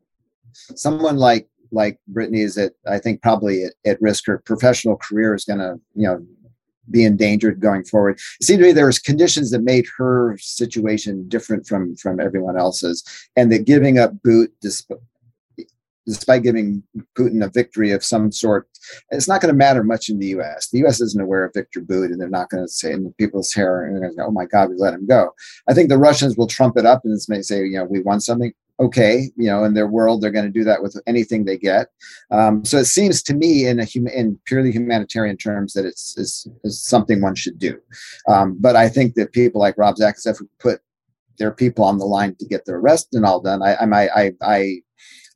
someone 0.75 1.17
like 1.17 1.47
like 1.71 1.99
Brittney 2.11 2.43
is 2.43 2.57
at 2.57 2.73
I 2.87 2.97
think 2.99 3.21
probably 3.21 3.65
at, 3.65 3.73
at 3.85 4.01
risk. 4.01 4.25
Her 4.25 4.39
professional 4.39 4.97
career 4.97 5.35
is 5.35 5.45
going 5.45 5.59
to 5.59 5.79
you 5.93 6.07
know 6.07 6.25
be 6.89 7.03
endangered 7.03 7.59
going 7.59 7.83
forward. 7.83 8.19
It 8.39 8.45
seemed 8.45 8.59
to 8.59 8.65
me 8.67 8.71
there 8.71 8.87
was 8.87 8.99
conditions 8.99 9.51
that 9.51 9.63
made 9.63 9.85
her 9.97 10.37
situation 10.39 11.27
different 11.29 11.67
from 11.67 11.95
from 11.97 12.19
everyone 12.19 12.57
else's, 12.57 13.03
and 13.35 13.51
that 13.51 13.65
giving 13.65 13.99
up 13.99 14.11
Bout 14.23 14.49
despite 16.05 16.43
giving 16.43 16.83
Putin 17.17 17.43
a 17.43 17.49
victory 17.49 17.91
of 17.91 18.03
some 18.03 18.31
sort, 18.31 18.67
it's 19.09 19.27
not 19.27 19.41
going 19.41 19.53
to 19.53 19.57
matter 19.57 19.83
much 19.83 20.09
in 20.09 20.19
the 20.19 20.27
U.S. 20.27 20.69
The 20.69 20.79
U.S. 20.79 21.01
isn't 21.01 21.21
aware 21.21 21.43
of 21.43 21.53
Victor 21.53 21.81
Bout, 21.81 22.11
and 22.11 22.19
they're 22.19 22.29
not 22.29 22.49
going 22.49 22.63
to 22.63 22.71
say 22.71 22.91
in 22.91 23.13
people's 23.17 23.53
hair, 23.53 23.89
"Oh 24.19 24.31
my 24.31 24.45
God, 24.45 24.69
we 24.69 24.75
let 24.77 24.93
him 24.93 25.07
go." 25.07 25.31
I 25.67 25.73
think 25.73 25.89
the 25.89 25.97
Russians 25.97 26.37
will 26.37 26.47
trump 26.47 26.77
it 26.77 26.85
up 26.85 27.01
and 27.03 27.19
may 27.27 27.41
say, 27.41 27.65
"You 27.65 27.77
know, 27.77 27.85
we 27.85 28.01
won 28.01 28.19
something." 28.19 28.53
Okay, 28.77 29.31
you 29.37 29.47
know, 29.47 29.63
in 29.63 29.73
their 29.73 29.87
world, 29.87 30.21
they're 30.21 30.31
going 30.31 30.45
to 30.45 30.51
do 30.51 30.65
that 30.65 30.83
with 30.83 31.01
anything 31.07 31.45
they 31.45 31.57
get. 31.57 31.87
Um, 32.29 32.65
so 32.65 32.77
it 32.77 32.85
seems 32.85 33.23
to 33.23 33.33
me, 33.33 33.65
in 33.67 33.79
a 33.79 33.85
hum- 33.85 34.07
in 34.07 34.37
purely 34.45 34.69
humanitarian 34.69 35.37
terms, 35.37 35.71
that 35.73 35.85
it's, 35.85 36.45
something 36.67 37.21
one 37.21 37.35
should 37.35 37.57
do. 37.57 37.79
Um, 38.27 38.57
but 38.59 38.75
I 38.75 38.89
think 38.89 39.15
that 39.15 39.31
people 39.31 39.61
like 39.61 39.77
Rob 39.77 39.95
Zachariasiewicz 39.95 40.39
who 40.39 40.49
put 40.59 40.81
their 41.37 41.51
people 41.51 41.85
on 41.85 41.97
the 41.97 42.05
line 42.05 42.35
to 42.35 42.45
get 42.45 42.65
their 42.65 42.77
arrest 42.77 43.09
and 43.13 43.25
all 43.25 43.39
done. 43.39 43.61
I 43.61 43.75
I 43.75 44.09
I, 44.09 44.31
I 44.41 44.81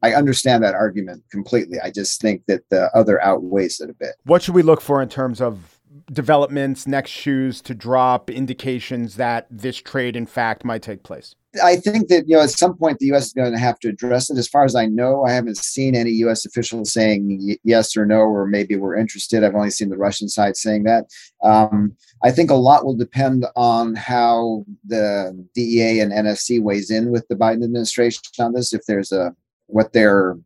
I 0.01 0.13
understand 0.13 0.63
that 0.63 0.75
argument 0.75 1.23
completely. 1.31 1.79
I 1.79 1.91
just 1.91 2.21
think 2.21 2.45
that 2.47 2.61
the 2.69 2.89
other 2.95 3.21
outweighs 3.21 3.79
it 3.79 3.89
a 3.89 3.93
bit. 3.93 4.15
What 4.23 4.41
should 4.41 4.55
we 4.55 4.61
look 4.61 4.81
for 4.81 5.01
in 5.01 5.09
terms 5.09 5.41
of 5.41 5.79
developments, 6.11 6.87
next 6.87 7.11
shoes 7.11 7.61
to 7.61 7.73
drop, 7.73 8.29
indications 8.29 9.15
that 9.15 9.47
this 9.49 9.77
trade, 9.77 10.15
in 10.15 10.25
fact, 10.25 10.63
might 10.63 10.81
take 10.81 11.03
place? 11.03 11.35
I 11.63 11.77
think 11.77 12.09
that 12.09 12.27
you 12.27 12.35
know 12.35 12.43
at 12.43 12.51
some 12.51 12.77
point 12.77 12.99
the 12.99 13.07
U.S. 13.07 13.27
is 13.27 13.33
going 13.33 13.51
to 13.51 13.57
have 13.57 13.79
to 13.79 13.89
address 13.89 14.29
it. 14.29 14.37
As 14.37 14.47
far 14.47 14.65
as 14.65 14.75
I 14.75 14.85
know, 14.85 15.25
I 15.25 15.31
haven't 15.31 15.57
seen 15.57 15.95
any 15.95 16.11
U.S. 16.11 16.45
officials 16.45 16.93
saying 16.93 17.57
yes 17.63 17.97
or 17.97 18.05
no, 18.05 18.19
or 18.19 18.45
maybe 18.45 18.75
we're 18.75 18.95
interested. 18.95 19.43
I've 19.43 19.55
only 19.55 19.71
seen 19.71 19.89
the 19.89 19.97
Russian 19.97 20.29
side 20.29 20.57
saying 20.57 20.83
that. 20.83 21.05
Um, 21.43 21.95
I 22.23 22.29
think 22.29 22.51
a 22.51 22.55
lot 22.55 22.85
will 22.85 22.95
depend 22.95 23.47
on 23.55 23.95
how 23.95 24.63
the 24.85 25.47
DEA 25.55 26.01
and 26.01 26.11
NSC 26.11 26.61
weighs 26.61 26.91
in 26.91 27.09
with 27.09 27.27
the 27.29 27.35
Biden 27.35 27.63
administration 27.63 28.21
on 28.39 28.53
this. 28.53 28.71
If 28.71 28.85
there's 28.85 29.11
a 29.11 29.35
what 29.69 29.93
their 29.93 30.37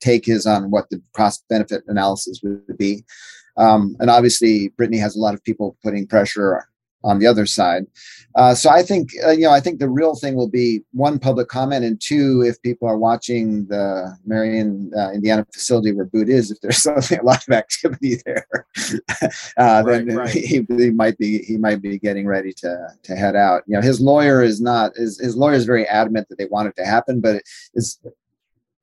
take 0.00 0.28
is 0.28 0.46
on 0.46 0.70
what 0.70 0.88
the 0.90 1.02
cost 1.14 1.44
benefit 1.48 1.82
analysis 1.88 2.40
would 2.42 2.78
be. 2.78 3.04
Um, 3.56 3.96
and 3.98 4.10
obviously, 4.10 4.70
Brittney 4.78 5.00
has 5.00 5.16
a 5.16 5.20
lot 5.20 5.34
of 5.34 5.42
people 5.42 5.76
putting 5.82 6.06
pressure 6.06 6.68
on 7.08 7.18
the 7.18 7.26
other 7.26 7.46
side. 7.46 7.86
Uh, 8.34 8.54
so 8.54 8.70
I 8.70 8.82
think 8.82 9.10
uh, 9.26 9.30
you 9.30 9.42
know 9.42 9.50
I 9.50 9.60
think 9.60 9.80
the 9.80 9.88
real 9.88 10.14
thing 10.14 10.34
will 10.34 10.48
be 10.48 10.82
one 10.92 11.18
public 11.18 11.48
comment 11.48 11.84
and 11.84 12.00
two 12.00 12.44
if 12.46 12.60
people 12.62 12.86
are 12.86 12.98
watching 12.98 13.66
the 13.66 14.16
Marion, 14.26 14.92
uh, 14.96 15.10
Indiana 15.10 15.46
facility 15.52 15.92
where 15.92 16.04
Bout 16.04 16.28
is 16.28 16.50
if 16.50 16.60
there's 16.60 16.82
something 16.82 17.18
a 17.18 17.24
lot 17.24 17.42
of 17.48 17.54
activity 17.54 18.18
there, 18.24 18.46
uh, 19.56 19.82
right, 19.84 20.06
then 20.06 20.16
right. 20.16 20.30
He, 20.30 20.64
he, 20.68 20.90
might 20.90 21.18
be 21.18 21.38
he 21.38 21.56
might 21.56 21.82
be 21.82 21.98
getting 21.98 22.26
ready 22.26 22.52
to 22.58 22.88
to 23.02 23.16
head 23.16 23.34
out. 23.34 23.62
You 23.66 23.76
know 23.76 23.82
his 23.82 24.00
lawyer 24.00 24.42
is 24.42 24.60
not 24.60 24.94
his, 24.94 25.18
his 25.18 25.34
lawyer 25.34 25.54
is 25.54 25.64
very 25.64 25.86
adamant 25.88 26.28
that 26.28 26.38
they 26.38 26.46
want 26.46 26.68
it 26.68 26.76
to 26.76 26.84
happen, 26.84 27.20
but 27.20 27.42
it's 27.74 27.98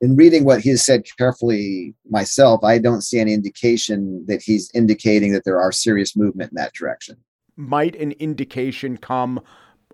in 0.01 0.15
reading 0.15 0.43
what 0.43 0.59
he's 0.59 0.83
said 0.83 1.03
carefully 1.17 1.95
myself, 2.09 2.63
I 2.63 2.79
don't 2.79 3.01
see 3.01 3.19
any 3.19 3.33
indication 3.33 4.25
that 4.27 4.41
he's 4.41 4.69
indicating 4.73 5.31
that 5.31 5.45
there 5.45 5.61
are 5.61 5.71
serious 5.71 6.15
movement 6.17 6.51
in 6.51 6.57
that 6.57 6.73
direction 6.73 7.15
might 7.55 7.95
an 7.95 8.11
indication 8.13 8.97
come 8.97 9.41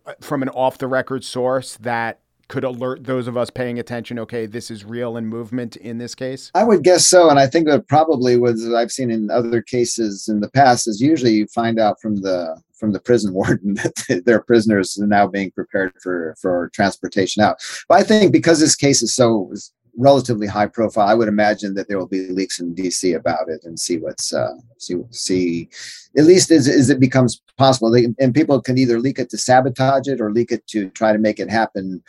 uh, 0.05 0.13
from 0.21 0.41
an 0.41 0.49
off 0.49 0.77
the 0.77 0.87
record 0.87 1.23
source 1.23 1.77
that 1.77 2.19
could 2.47 2.63
alert 2.65 3.05
those 3.05 3.27
of 3.27 3.37
us 3.37 3.49
paying 3.49 3.79
attention 3.79 4.19
okay 4.19 4.45
this 4.45 4.69
is 4.69 4.83
real 4.83 5.15
and 5.15 5.27
movement 5.27 5.77
in 5.77 5.97
this 5.97 6.13
case? 6.13 6.51
I 6.53 6.65
would 6.65 6.83
guess 6.83 7.07
so 7.07 7.29
and 7.29 7.39
i 7.39 7.47
think 7.47 7.65
that 7.67 7.87
probably 7.87 8.37
was 8.37 8.73
i've 8.73 8.91
seen 8.91 9.09
in 9.09 9.29
other 9.29 9.61
cases 9.61 10.27
in 10.27 10.41
the 10.41 10.49
past 10.49 10.87
is 10.87 10.99
usually 10.99 11.31
you 11.31 11.47
find 11.47 11.79
out 11.79 12.01
from 12.01 12.17
the 12.17 12.61
from 12.81 12.91
the 12.91 12.99
prison 12.99 13.33
warden 13.39 13.75
that 13.75 14.23
their 14.25 14.41
prisoners 14.41 14.99
are 14.99 15.07
now 15.07 15.27
being 15.27 15.51
prepared 15.51 15.93
for 16.01 16.35
for 16.41 16.69
transportation 16.73 17.41
out. 17.41 17.57
But 17.87 17.99
i 17.99 18.03
think 18.03 18.33
because 18.33 18.59
this 18.59 18.75
case 18.75 19.01
is 19.01 19.15
so 19.15 19.53
relatively 19.97 20.47
high 20.47 20.67
profile. 20.67 21.07
I 21.07 21.13
would 21.13 21.27
imagine 21.27 21.73
that 21.75 21.87
there 21.87 21.97
will 21.97 22.07
be 22.07 22.27
leaks 22.27 22.59
in 22.59 22.75
DC 22.75 23.15
about 23.15 23.49
it 23.49 23.61
and 23.63 23.79
see 23.79 23.97
what's 23.97 24.33
uh, 24.33 24.53
see 24.77 24.95
see 25.11 25.69
at 26.17 26.25
least 26.25 26.51
as, 26.51 26.67
as 26.67 26.89
it 26.89 26.99
becomes 26.99 27.41
possible. 27.57 27.93
And 27.93 28.33
people 28.33 28.61
can 28.61 28.77
either 28.77 28.99
leak 28.99 29.19
it 29.19 29.29
to 29.31 29.37
sabotage 29.37 30.07
it 30.07 30.21
or 30.21 30.31
leak 30.31 30.51
it 30.51 30.65
to 30.67 30.89
try 30.89 31.13
to 31.13 31.19
make 31.19 31.39
it 31.39 31.49
happen 31.49 32.03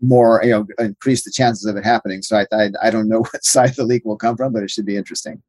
more, 0.00 0.40
you 0.42 0.50
know, 0.50 0.66
increase 0.78 1.24
the 1.24 1.30
chances 1.30 1.66
of 1.66 1.76
it 1.76 1.84
happening. 1.84 2.22
So 2.22 2.38
I 2.38 2.46
I, 2.52 2.70
I 2.82 2.90
don't 2.90 3.08
know 3.08 3.20
what 3.32 3.44
side 3.44 3.74
the 3.74 3.84
leak 3.84 4.04
will 4.04 4.16
come 4.16 4.36
from, 4.36 4.52
but 4.52 4.62
it 4.62 4.70
should 4.70 4.86
be 4.86 4.96
interesting. 4.96 5.42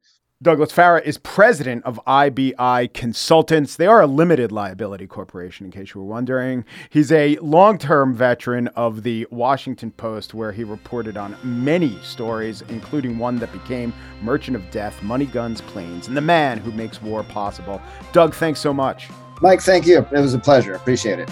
Douglas 0.44 0.74
Farah 0.74 1.02
is 1.02 1.18
president 1.18 1.86
of 1.86 1.98
IBI 2.06 2.94
Consultants. 2.94 3.78
They 3.78 3.88
are 3.88 4.02
a 4.02 4.06
limited 4.06 4.52
liability 4.52 5.08
corporation, 5.08 5.66
in 5.66 5.72
case 5.72 5.94
you 5.94 6.02
were 6.02 6.08
wondering. 6.08 6.66
He's 6.90 7.10
a 7.10 7.38
long 7.38 7.78
term 7.78 8.14
veteran 8.14 8.68
of 8.70 9.04
the 9.04 9.26
Washington 9.32 9.92
Post, 9.92 10.34
where 10.34 10.52
he 10.52 10.66
reported 10.66 11.16
on 11.16 11.38
many 11.42 11.98
stories, 12.04 12.64
including 12.68 13.18
one 13.18 13.38
that 13.38 13.54
became 13.54 13.94
Merchant 14.22 14.58
of 14.58 14.70
Death, 14.72 15.02
Money, 15.02 15.26
Guns, 15.26 15.62
Planes, 15.62 16.10
and 16.10 16.18
the 16.18 16.22
man 16.22 16.58
who 16.58 16.74
makes 16.74 17.02
war 17.02 17.24
possible. 17.24 17.82
Doug, 18.12 18.34
thanks 18.34 18.60
so 18.60 18.74
much. 18.74 19.08
Mike, 19.42 19.62
thank 19.62 19.88
you. 19.88 20.06
It 20.12 20.20
was 20.20 20.34
a 20.34 20.40
pleasure. 20.40 20.74
Appreciate 20.74 21.20
it. 21.20 21.30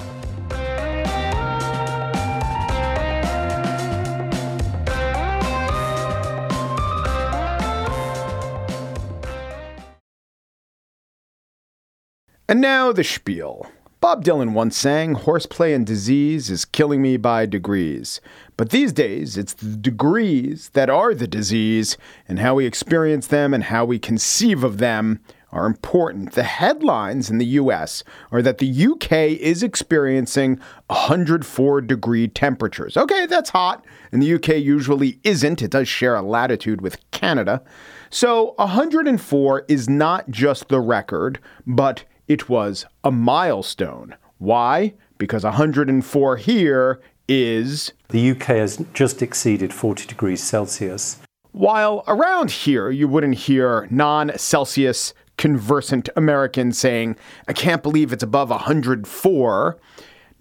And 12.54 12.62
now 12.62 12.92
the 12.92 13.04
spiel. 13.04 13.66
Bob 14.00 14.24
Dylan 14.24 14.54
once 14.54 14.78
sang, 14.78 15.16
Horseplay 15.16 15.74
and 15.74 15.88
disease 15.88 16.52
is 16.52 16.66
killing 16.66 17.02
me 17.02 17.18
by 17.18 17.48
degrees. 17.48 18.22
But 18.58 18.70
these 18.70 18.94
days, 18.94 19.40
it's 19.40 19.54
the 19.54 19.76
degrees 19.76 20.70
that 20.74 20.88
are 20.88 21.16
the 21.16 21.26
disease, 21.26 21.98
and 22.28 22.38
how 22.38 22.54
we 22.54 22.68
experience 22.68 23.26
them 23.26 23.56
and 23.56 23.64
how 23.64 23.86
we 23.86 23.98
conceive 23.98 24.64
of 24.64 24.78
them 24.78 25.20
are 25.52 25.66
important. 25.66 26.34
The 26.34 26.44
headlines 26.44 27.32
in 27.32 27.40
the 27.40 27.58
US 27.58 28.04
are 28.32 28.44
that 28.44 28.60
the 28.60 28.86
UK 28.86 29.12
is 29.42 29.64
experiencing 29.64 30.60
104 30.92 31.82
degree 31.82 32.28
temperatures. 32.28 32.96
Okay, 32.96 33.26
that's 33.26 33.50
hot, 33.50 33.84
and 34.12 34.22
the 34.22 34.32
UK 34.32 34.58
usually 34.58 35.20
isn't. 35.24 35.64
It 35.64 35.72
does 35.72 35.88
share 35.88 36.14
a 36.14 36.22
latitude 36.22 36.82
with 36.82 37.00
Canada. 37.10 37.64
So 38.12 38.54
104 38.58 39.66
is 39.68 39.90
not 39.90 40.30
just 40.30 40.70
the 40.70 40.80
record, 40.80 41.40
but 41.66 42.04
it 42.28 42.50
was 42.50 42.86
a 43.04 43.12
milestone. 43.12 44.16
Why? 44.38 44.94
Because 45.18 45.44
104 45.44 46.38
here 46.38 47.02
is. 47.28 47.94
The 48.10 48.32
UK 48.32 48.44
has 48.48 48.86
just 48.94 49.22
exceeded 49.22 49.74
40 49.74 50.06
degrees 50.08 50.44
Celsius. 50.44 51.20
While 51.52 52.04
around 52.08 52.52
here, 52.52 52.90
you 52.90 53.08
wouldn't 53.08 53.36
hear 53.36 53.88
non 53.92 54.38
Celsius 54.38 55.14
conversant 55.38 56.10
Americans 56.16 56.78
saying, 56.78 57.16
I 57.48 57.54
can't 57.54 57.84
believe 57.84 58.14
it's 58.14 58.24
above 58.24 58.50
104 58.50 59.78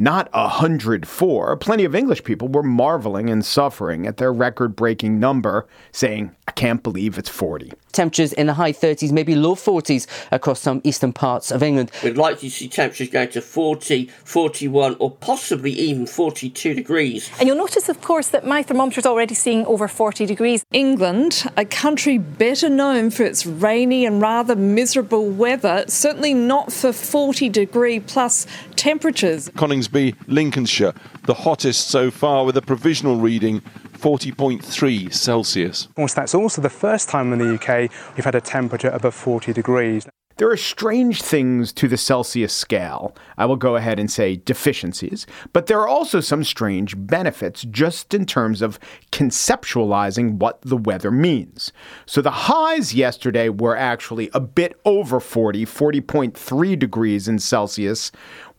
not 0.02 0.32
104. 0.32 1.56
Plenty 1.58 1.84
of 1.84 1.94
English 1.94 2.24
people 2.24 2.48
were 2.48 2.64
marveling 2.64 3.30
and 3.30 3.44
suffering 3.44 4.04
at 4.06 4.16
their 4.16 4.32
record 4.32 4.74
breaking 4.74 5.20
number, 5.20 5.66
saying, 5.92 6.34
I 6.48 6.52
can't 6.52 6.82
believe 6.82 7.18
it's 7.18 7.28
40. 7.28 7.72
Temperatures 7.92 8.32
in 8.32 8.48
the 8.48 8.54
high 8.54 8.72
30s, 8.72 9.12
maybe 9.12 9.36
low 9.36 9.54
40s 9.54 10.06
across 10.32 10.60
some 10.60 10.80
eastern 10.82 11.12
parts 11.12 11.52
of 11.52 11.62
England. 11.62 11.92
We'd 12.02 12.16
like 12.16 12.40
to 12.40 12.50
see 12.50 12.66
temperatures 12.68 13.10
going 13.10 13.28
to 13.30 13.40
40, 13.40 14.06
41, 14.24 14.96
or 14.98 15.12
possibly 15.12 15.70
even 15.70 16.06
42 16.06 16.74
degrees. 16.74 17.30
And 17.38 17.46
you'll 17.46 17.56
notice, 17.56 17.88
of 17.88 18.00
course, 18.00 18.28
that 18.28 18.44
my 18.44 18.62
thermometer 18.62 18.98
is 18.98 19.06
already 19.06 19.34
seeing 19.34 19.64
over 19.66 19.86
40 19.86 20.26
degrees. 20.26 20.64
England, 20.72 21.44
a 21.56 21.64
country 21.64 22.18
better 22.18 22.68
known 22.68 23.10
for 23.10 23.22
its 23.22 23.46
rainy 23.46 24.04
and 24.04 24.20
rather 24.20 24.56
miserable 24.56 25.28
weather, 25.28 25.84
certainly 25.86 26.34
not 26.34 26.72
for 26.72 26.92
40 26.92 27.48
degree 27.50 28.00
plus 28.00 28.46
temperatures. 28.74 29.48
Coningsby, 29.92 30.16
Lincolnshire, 30.26 30.92
the 31.24 31.35
hottest 31.35 31.88
so 31.88 32.11
far 32.11 32.44
with 32.44 32.57
a 32.57 32.62
provisional 32.62 33.16
reading 33.16 33.61
40.3 33.98 35.12
Celsius. 35.12 35.87
Of 35.87 35.94
course, 35.94 36.14
that's 36.14 36.35
also 36.35 36.61
the 36.61 36.70
first 36.70 37.09
time 37.09 37.33
in 37.33 37.38
the 37.38 37.55
UK 37.55 37.90
we've 38.16 38.24
had 38.24 38.35
a 38.35 38.40
temperature 38.40 38.88
above 38.88 39.14
40 39.14 39.52
degrees. 39.52 40.07
There 40.38 40.50
are 40.50 40.57
strange 40.57 41.20
things 41.20 41.72
to 41.74 41.87
the 41.87 41.98
Celsius 41.98 42.55
scale. 42.55 43.14
I 43.37 43.44
will 43.44 43.57
go 43.57 43.76
ahead 43.76 44.00
and 44.00 44.11
say 44.11 44.37
deficiencies, 44.37 45.26
but 45.52 45.66
there 45.66 45.78
are 45.78 45.87
also 45.87 46.20
some 46.20 46.42
strange 46.42 46.94
benefits 46.96 47.62
just 47.70 48.14
in 48.14 48.24
terms 48.24 48.62
of 48.62 48.81
conceptualizing 49.12 50.38
what 50.38 50.62
the 50.62 50.78
weather 50.78 51.11
means. 51.11 51.70
So 52.07 52.22
the 52.22 52.31
highs 52.31 52.94
yesterday 52.94 53.50
were 53.50 53.76
actually 53.76 54.31
a 54.33 54.40
bit 54.40 54.81
over 54.87 55.20
40, 55.20 55.66
40.3 55.66 56.78
degrees 56.78 57.28
in 57.28 57.38
Celsius, 57.38 58.11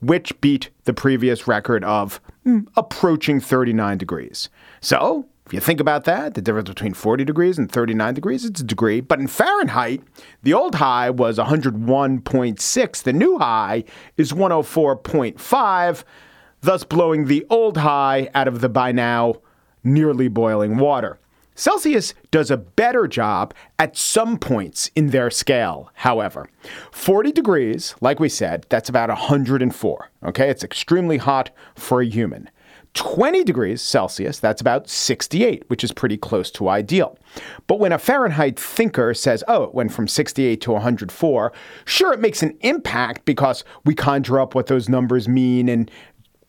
which 0.04 0.40
beat 0.42 0.70
the 0.84 0.94
previous 0.94 1.48
record 1.48 1.84
of 1.84 2.20
mm, 2.46 2.68
approaching 2.76 3.40
39 3.40 3.98
degrees. 3.98 4.50
So 4.82 5.26
if 5.46 5.54
you 5.54 5.60
think 5.60 5.80
about 5.80 6.06
that, 6.06 6.36
the 6.36 6.42
difference 6.42 6.70
between 6.70 6.94
40 6.94 7.26
degrees 7.26 7.58
and 7.58 7.72
39 7.72 8.14
degrees, 8.14 8.46
it's 8.46 8.62
a 8.62 8.64
degree. 8.64 9.02
But 9.02 9.20
in 9.20 9.28
Fahrenheit, 9.28 10.02
the 10.42 10.54
old 10.54 10.76
high 10.76 11.10
was 11.10 11.38
101.6. 11.38 13.04
The 13.04 13.14
new 13.14 13.38
high 13.38 13.84
is 14.18 14.32
104.5, 14.32 16.04
thus 16.62 16.84
blowing 16.84 17.26
the 17.26 17.46
old 17.50 17.78
high 17.78 18.30
out 18.34 18.48
of 18.48 18.62
the 18.62 18.70
by 18.70 18.92
now 18.92 19.36
nearly 19.84 20.30
boiling 20.30 20.78
water. 20.78 21.20
Celsius 21.56 22.14
does 22.32 22.50
a 22.50 22.58
better 22.58 23.08
job 23.08 23.54
at 23.78 23.98
some 23.98 24.38
points 24.38 24.90
in 24.96 25.08
their 25.08 25.30
scale, 25.30 25.92
however. 25.96 26.50
40 26.92 27.32
degrees, 27.32 27.96
like 28.02 28.20
we 28.20 28.30
said, 28.30 28.66
that's 28.70 28.90
about 28.90 29.10
104. 29.10 30.10
Okay, 30.26 30.50
it's 30.50 30.64
extremely 30.64 31.18
hot 31.18 31.52
for 31.76 32.02
a 32.02 32.06
human. 32.06 32.50
20 32.94 33.44
degrees 33.44 33.82
Celsius, 33.82 34.40
that's 34.40 34.62
about 34.62 34.88
68, 34.88 35.64
which 35.68 35.84
is 35.84 35.92
pretty 35.92 36.18
close 36.18 36.52
to 36.52 36.70
ideal. 36.70 37.18
But 37.66 37.80
when 37.80 37.92
a 37.92 37.98
Fahrenheit 37.98 38.60
thinker 38.60 39.14
says, 39.16 39.44
oh, 39.48 39.64
it 39.64 39.74
went 39.74 39.92
from 39.92 40.08
68 40.08 40.62
to 40.62 40.72
104, 40.74 41.54
sure, 41.86 42.14
it 42.14 42.20
makes 42.20 42.44
an 42.44 42.56
impact 42.62 43.26
because 43.26 43.64
we 43.84 43.96
conjure 43.96 44.40
up 44.40 44.54
what 44.54 44.68
those 44.68 44.90
numbers 44.90 45.28
mean 45.28 45.70
and 45.70 45.90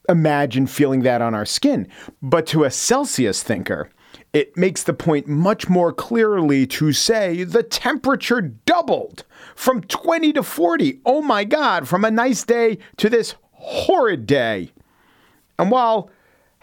imagine 0.09 0.67
feeling 0.67 1.03
that 1.03 1.23
on 1.23 1.35
our 1.35 1.47
skin. 1.47 1.89
But 2.21 2.47
to 2.49 2.65
a 2.65 2.71
Celsius 2.71 3.43
thinker, 3.43 3.89
it 4.35 4.57
makes 4.57 4.83
the 4.83 4.93
point 4.93 5.27
much 5.27 5.69
more 5.69 5.93
clearly 5.93 6.67
to 6.67 6.93
say 6.93 7.45
the 7.45 7.63
temperature 7.63 8.43
doubled 8.43 9.25
from 9.55 9.81
20 9.83 10.35
to 10.35 10.43
40. 10.43 11.01
Oh 11.07 11.23
my 11.23 11.45
God, 11.45 11.89
from 11.89 12.05
a 12.05 12.11
nice 12.11 12.45
day 12.45 12.79
to 12.99 13.09
this 13.09 13.37
horrid 13.53 14.27
day. 14.27 14.73
And 15.59 15.71
while 15.71 16.11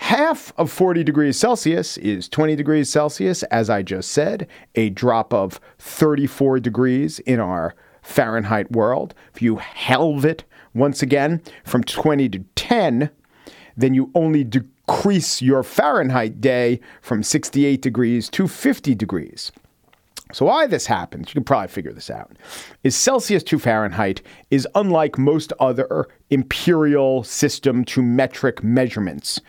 Half 0.02 0.52
of 0.58 0.72
40 0.72 1.04
degrees 1.04 1.38
Celsius 1.38 1.96
is 1.98 2.28
20 2.28 2.56
degrees 2.56 2.90
Celsius, 2.90 3.44
as 3.44 3.70
I 3.70 3.84
just 3.84 4.12
said, 4.12 4.48
a 4.74 4.90
drop 4.90 5.32
of 5.32 5.60
34 5.78 6.60
degrees 6.60 7.20
in 7.20 7.40
our 7.40 7.76
Fahrenheit 8.02 8.72
world. 8.72 9.14
If 9.36 9.44
you 9.44 9.58
halve 9.58 10.26
it 10.26 10.44
once 10.74 11.04
again 11.04 11.44
from 11.64 11.84
20 11.84 12.30
to 12.30 12.40
10, 12.56 13.12
then 13.78 13.94
you 13.94 14.10
only 14.16 14.44
decrease 14.92 15.42
your 15.42 15.64
Fahrenheit 15.64 16.42
day 16.42 16.80
from 17.02 17.24
68 17.24 17.82
degrees 17.82 18.30
to 18.30 18.48
50 18.48 18.96
degrees. 18.96 19.52
So, 20.34 20.46
why 20.46 20.68
this 20.68 20.86
happens, 20.86 21.30
you 21.30 21.34
can 21.34 21.44
probably 21.44 21.68
figure 21.68 21.92
this 21.92 22.10
out, 22.10 22.32
is 22.84 22.96
Celsius 22.96 23.44
to 23.44 23.60
Fahrenheit 23.60 24.22
is 24.50 24.68
unlike 24.76 25.18
most 25.18 25.52
other 25.60 26.08
imperial 26.32 27.24
system 27.24 27.86
to 27.86 28.02
metric 28.02 28.64
measurements 28.64 29.40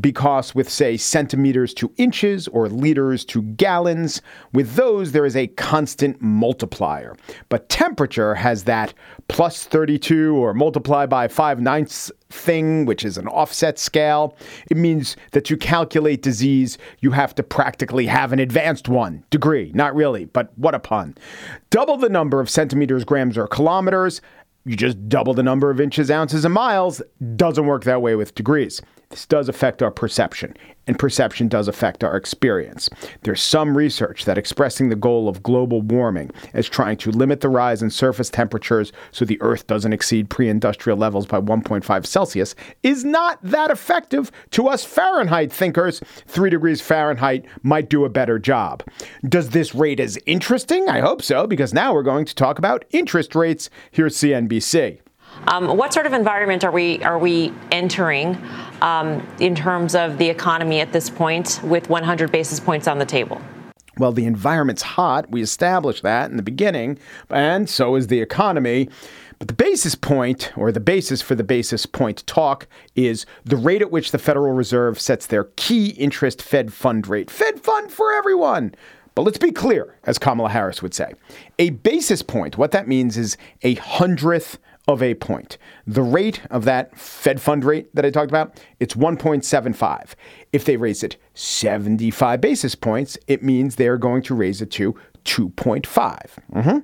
because 0.00 0.54
with, 0.54 0.68
say, 0.68 0.96
centimeters 0.96 1.72
to 1.74 1.92
inches 1.96 2.48
or 2.48 2.68
liters 2.68 3.24
to 3.24 3.42
gallons, 3.42 4.20
with 4.52 4.74
those 4.74 5.12
there 5.12 5.24
is 5.24 5.36
a 5.36 5.46
constant 5.48 6.20
multiplier. 6.20 7.16
But 7.48 7.68
temperature 7.68 8.34
has 8.34 8.64
that 8.64 8.92
plus 9.28 9.64
32 9.64 10.36
or 10.36 10.54
multiply 10.54 11.06
by 11.06 11.28
5 11.28 11.60
ninths 11.60 12.12
thing, 12.28 12.84
which 12.86 13.04
is 13.04 13.16
an 13.16 13.28
offset 13.28 13.78
scale. 13.78 14.36
It 14.70 14.76
means 14.76 15.16
that 15.32 15.44
to 15.46 15.56
calculate 15.56 16.22
disease, 16.22 16.76
you 17.00 17.12
have 17.12 17.34
to 17.36 17.42
practically 17.42 18.06
have 18.06 18.32
an 18.32 18.38
advanced 18.38 18.88
one 18.88 19.24
degree. 19.30 19.70
Not 19.74 19.94
really, 19.94 20.24
but 20.26 20.52
what 20.58 20.74
a 20.74 20.80
pun. 20.80 21.16
Double 21.70 21.96
the 21.96 22.08
number 22.08 22.40
of 22.40 22.50
centimeters, 22.50 23.04
grams, 23.04 23.38
or 23.38 23.46
kilometers. 23.46 24.20
You 24.66 24.74
just 24.74 25.08
double 25.08 25.32
the 25.32 25.44
number 25.44 25.70
of 25.70 25.80
inches, 25.80 26.10
ounces, 26.10 26.44
and 26.44 26.52
miles. 26.52 27.00
Doesn't 27.36 27.66
work 27.66 27.84
that 27.84 28.02
way 28.02 28.16
with 28.16 28.34
degrees. 28.34 28.82
This 29.10 29.24
does 29.24 29.48
affect 29.48 29.82
our 29.82 29.92
perception, 29.92 30.56
and 30.88 30.98
perception 30.98 31.46
does 31.46 31.68
affect 31.68 32.02
our 32.02 32.16
experience. 32.16 32.90
There's 33.22 33.40
some 33.40 33.76
research 33.76 34.24
that 34.24 34.36
expressing 34.36 34.88
the 34.88 34.96
goal 34.96 35.28
of 35.28 35.44
global 35.44 35.80
warming 35.80 36.32
as 36.54 36.68
trying 36.68 36.96
to 36.98 37.12
limit 37.12 37.40
the 37.40 37.48
rise 37.48 37.82
in 37.82 37.90
surface 37.90 38.28
temperatures 38.30 38.92
so 39.12 39.24
the 39.24 39.40
Earth 39.40 39.68
doesn't 39.68 39.92
exceed 39.92 40.28
pre 40.28 40.48
industrial 40.48 40.98
levels 40.98 41.24
by 41.24 41.40
1.5 41.40 42.04
Celsius 42.04 42.56
is 42.82 43.04
not 43.04 43.38
that 43.44 43.70
effective 43.70 44.32
to 44.50 44.66
us 44.66 44.84
Fahrenheit 44.84 45.52
thinkers. 45.52 46.00
Three 46.26 46.50
degrees 46.50 46.80
Fahrenheit 46.80 47.46
might 47.62 47.88
do 47.88 48.04
a 48.04 48.10
better 48.10 48.40
job. 48.40 48.82
Does 49.28 49.50
this 49.50 49.72
rate 49.72 50.00
as 50.00 50.18
interesting? 50.26 50.88
I 50.88 50.98
hope 50.98 51.22
so, 51.22 51.46
because 51.46 51.72
now 51.72 51.94
we're 51.94 52.02
going 52.02 52.24
to 52.24 52.34
talk 52.34 52.58
about 52.58 52.84
interest 52.90 53.36
rates 53.36 53.70
here 53.92 54.06
at 54.06 54.12
CNBC. 54.12 54.98
Um, 55.48 55.76
what 55.76 55.92
sort 55.92 56.06
of 56.06 56.12
environment 56.12 56.64
are 56.64 56.70
we 56.70 57.02
are 57.04 57.18
we 57.18 57.52
entering 57.70 58.36
um, 58.80 59.26
in 59.38 59.54
terms 59.54 59.94
of 59.94 60.18
the 60.18 60.28
economy 60.28 60.80
at 60.80 60.92
this 60.92 61.08
point 61.08 61.60
with 61.62 61.88
100 61.88 62.32
basis 62.32 62.60
points 62.60 62.88
on 62.88 62.98
the 62.98 63.06
table? 63.06 63.40
Well, 63.98 64.12
the 64.12 64.26
environment's 64.26 64.82
hot. 64.82 65.30
We 65.30 65.40
established 65.40 66.02
that 66.02 66.30
in 66.30 66.36
the 66.36 66.42
beginning, 66.42 66.98
and 67.30 67.68
so 67.68 67.94
is 67.94 68.08
the 68.08 68.20
economy. 68.20 68.90
But 69.38 69.48
the 69.48 69.54
basis 69.54 69.94
point, 69.94 70.52
or 70.56 70.72
the 70.72 70.80
basis 70.80 71.20
for 71.20 71.34
the 71.34 71.44
basis 71.44 71.84
point 71.86 72.26
talk, 72.26 72.66
is 72.94 73.26
the 73.44 73.56
rate 73.56 73.82
at 73.82 73.90
which 73.90 74.10
the 74.10 74.18
Federal 74.18 74.54
Reserve 74.54 74.98
sets 74.98 75.26
their 75.26 75.44
key 75.56 75.88
interest 75.90 76.42
Fed 76.42 76.72
fund 76.72 77.06
rate. 77.06 77.30
Fed 77.30 77.60
fund 77.60 77.90
for 77.90 78.12
everyone. 78.12 78.74
But 79.14 79.22
let's 79.22 79.38
be 79.38 79.50
clear, 79.50 79.94
as 80.04 80.18
Kamala 80.18 80.50
Harris 80.50 80.82
would 80.82 80.92
say. 80.92 81.14
A 81.58 81.70
basis 81.70 82.20
point, 82.20 82.58
what 82.58 82.70
that 82.72 82.86
means 82.86 83.16
is 83.16 83.38
a 83.62 83.74
hundredth 83.74 84.58
of 84.88 85.02
a 85.02 85.14
point. 85.14 85.58
The 85.86 86.02
rate 86.02 86.42
of 86.50 86.64
that 86.64 86.96
Fed 86.96 87.40
fund 87.40 87.64
rate 87.64 87.94
that 87.94 88.04
I 88.04 88.10
talked 88.10 88.30
about, 88.30 88.60
it's 88.78 88.94
1.75. 88.94 90.14
If 90.52 90.64
they 90.64 90.76
raise 90.76 91.02
it 91.02 91.16
75 91.34 92.40
basis 92.40 92.74
points, 92.74 93.18
it 93.26 93.42
means 93.42 93.76
they're 93.76 93.98
going 93.98 94.22
to 94.22 94.34
raise 94.34 94.62
it 94.62 94.70
to 94.72 94.94
2.5. 95.24 95.82
Mm-hmm. 96.54 96.78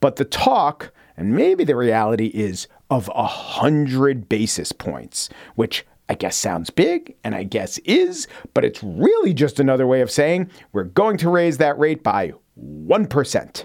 But 0.00 0.16
the 0.16 0.24
talk, 0.24 0.92
and 1.16 1.34
maybe 1.34 1.64
the 1.64 1.76
reality, 1.76 2.26
is 2.26 2.68
of 2.88 3.08
100 3.08 4.28
basis 4.28 4.72
points, 4.72 5.28
which 5.56 5.84
I 6.08 6.14
guess 6.14 6.36
sounds 6.36 6.70
big, 6.70 7.14
and 7.22 7.34
I 7.36 7.44
guess 7.44 7.78
is, 7.78 8.26
but 8.52 8.64
it's 8.64 8.82
really 8.82 9.32
just 9.32 9.60
another 9.60 9.86
way 9.86 10.00
of 10.00 10.10
saying 10.10 10.50
we're 10.72 10.84
going 10.84 11.16
to 11.18 11.30
raise 11.30 11.58
that 11.58 11.78
rate 11.78 12.02
by 12.02 12.32
1%. 12.60 13.64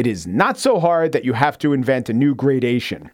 It 0.00 0.06
is 0.06 0.26
not 0.26 0.56
so 0.56 0.80
hard 0.80 1.12
that 1.12 1.26
you 1.26 1.34
have 1.34 1.58
to 1.58 1.74
invent 1.74 2.08
a 2.08 2.14
new 2.14 2.34
gradation. 2.34 3.10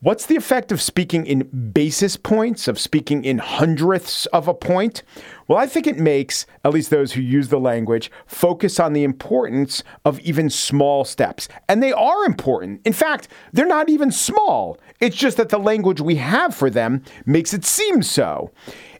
What's 0.00 0.26
the 0.26 0.36
effect 0.36 0.70
of 0.70 0.82
speaking 0.82 1.24
in 1.24 1.44
basis 1.72 2.18
points, 2.18 2.68
of 2.68 2.78
speaking 2.78 3.24
in 3.24 3.38
hundredths 3.38 4.26
of 4.26 4.46
a 4.46 4.52
point? 4.52 5.02
Well, 5.48 5.56
I 5.56 5.66
think 5.66 5.86
it 5.86 5.96
makes, 5.96 6.44
at 6.62 6.74
least 6.74 6.90
those 6.90 7.12
who 7.12 7.22
use 7.22 7.48
the 7.48 7.58
language, 7.58 8.10
focus 8.26 8.78
on 8.78 8.92
the 8.92 9.02
importance 9.02 9.82
of 10.04 10.20
even 10.20 10.50
small 10.50 11.06
steps. 11.06 11.48
And 11.70 11.82
they 11.82 11.94
are 11.94 12.26
important. 12.26 12.82
In 12.84 12.92
fact, 12.92 13.28
they're 13.54 13.66
not 13.66 13.88
even 13.88 14.10
small. 14.10 14.78
It's 15.00 15.16
just 15.16 15.38
that 15.38 15.48
the 15.48 15.58
language 15.58 16.02
we 16.02 16.16
have 16.16 16.54
for 16.54 16.68
them 16.68 17.02
makes 17.24 17.54
it 17.54 17.64
seem 17.64 18.02
so. 18.02 18.52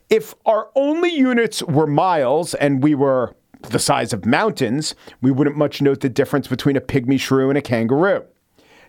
If 0.09 0.33
our 0.47 0.71
only 0.73 1.13
units 1.13 1.61
were 1.61 1.85
miles 1.85 2.55
and 2.55 2.81
we 2.81 2.95
were 2.95 3.35
the 3.69 3.79
size 3.79 4.13
of 4.13 4.25
mountains, 4.25 4.95
we 5.21 5.31
wouldn't 5.31 5.57
much 5.57 5.81
note 5.81 6.01
the 6.01 6.09
difference 6.09 6.47
between 6.47 6.75
a 6.75 6.81
pygmy 6.81 7.19
shrew 7.19 7.49
and 7.49 7.57
a 7.57 7.61
kangaroo. 7.61 8.23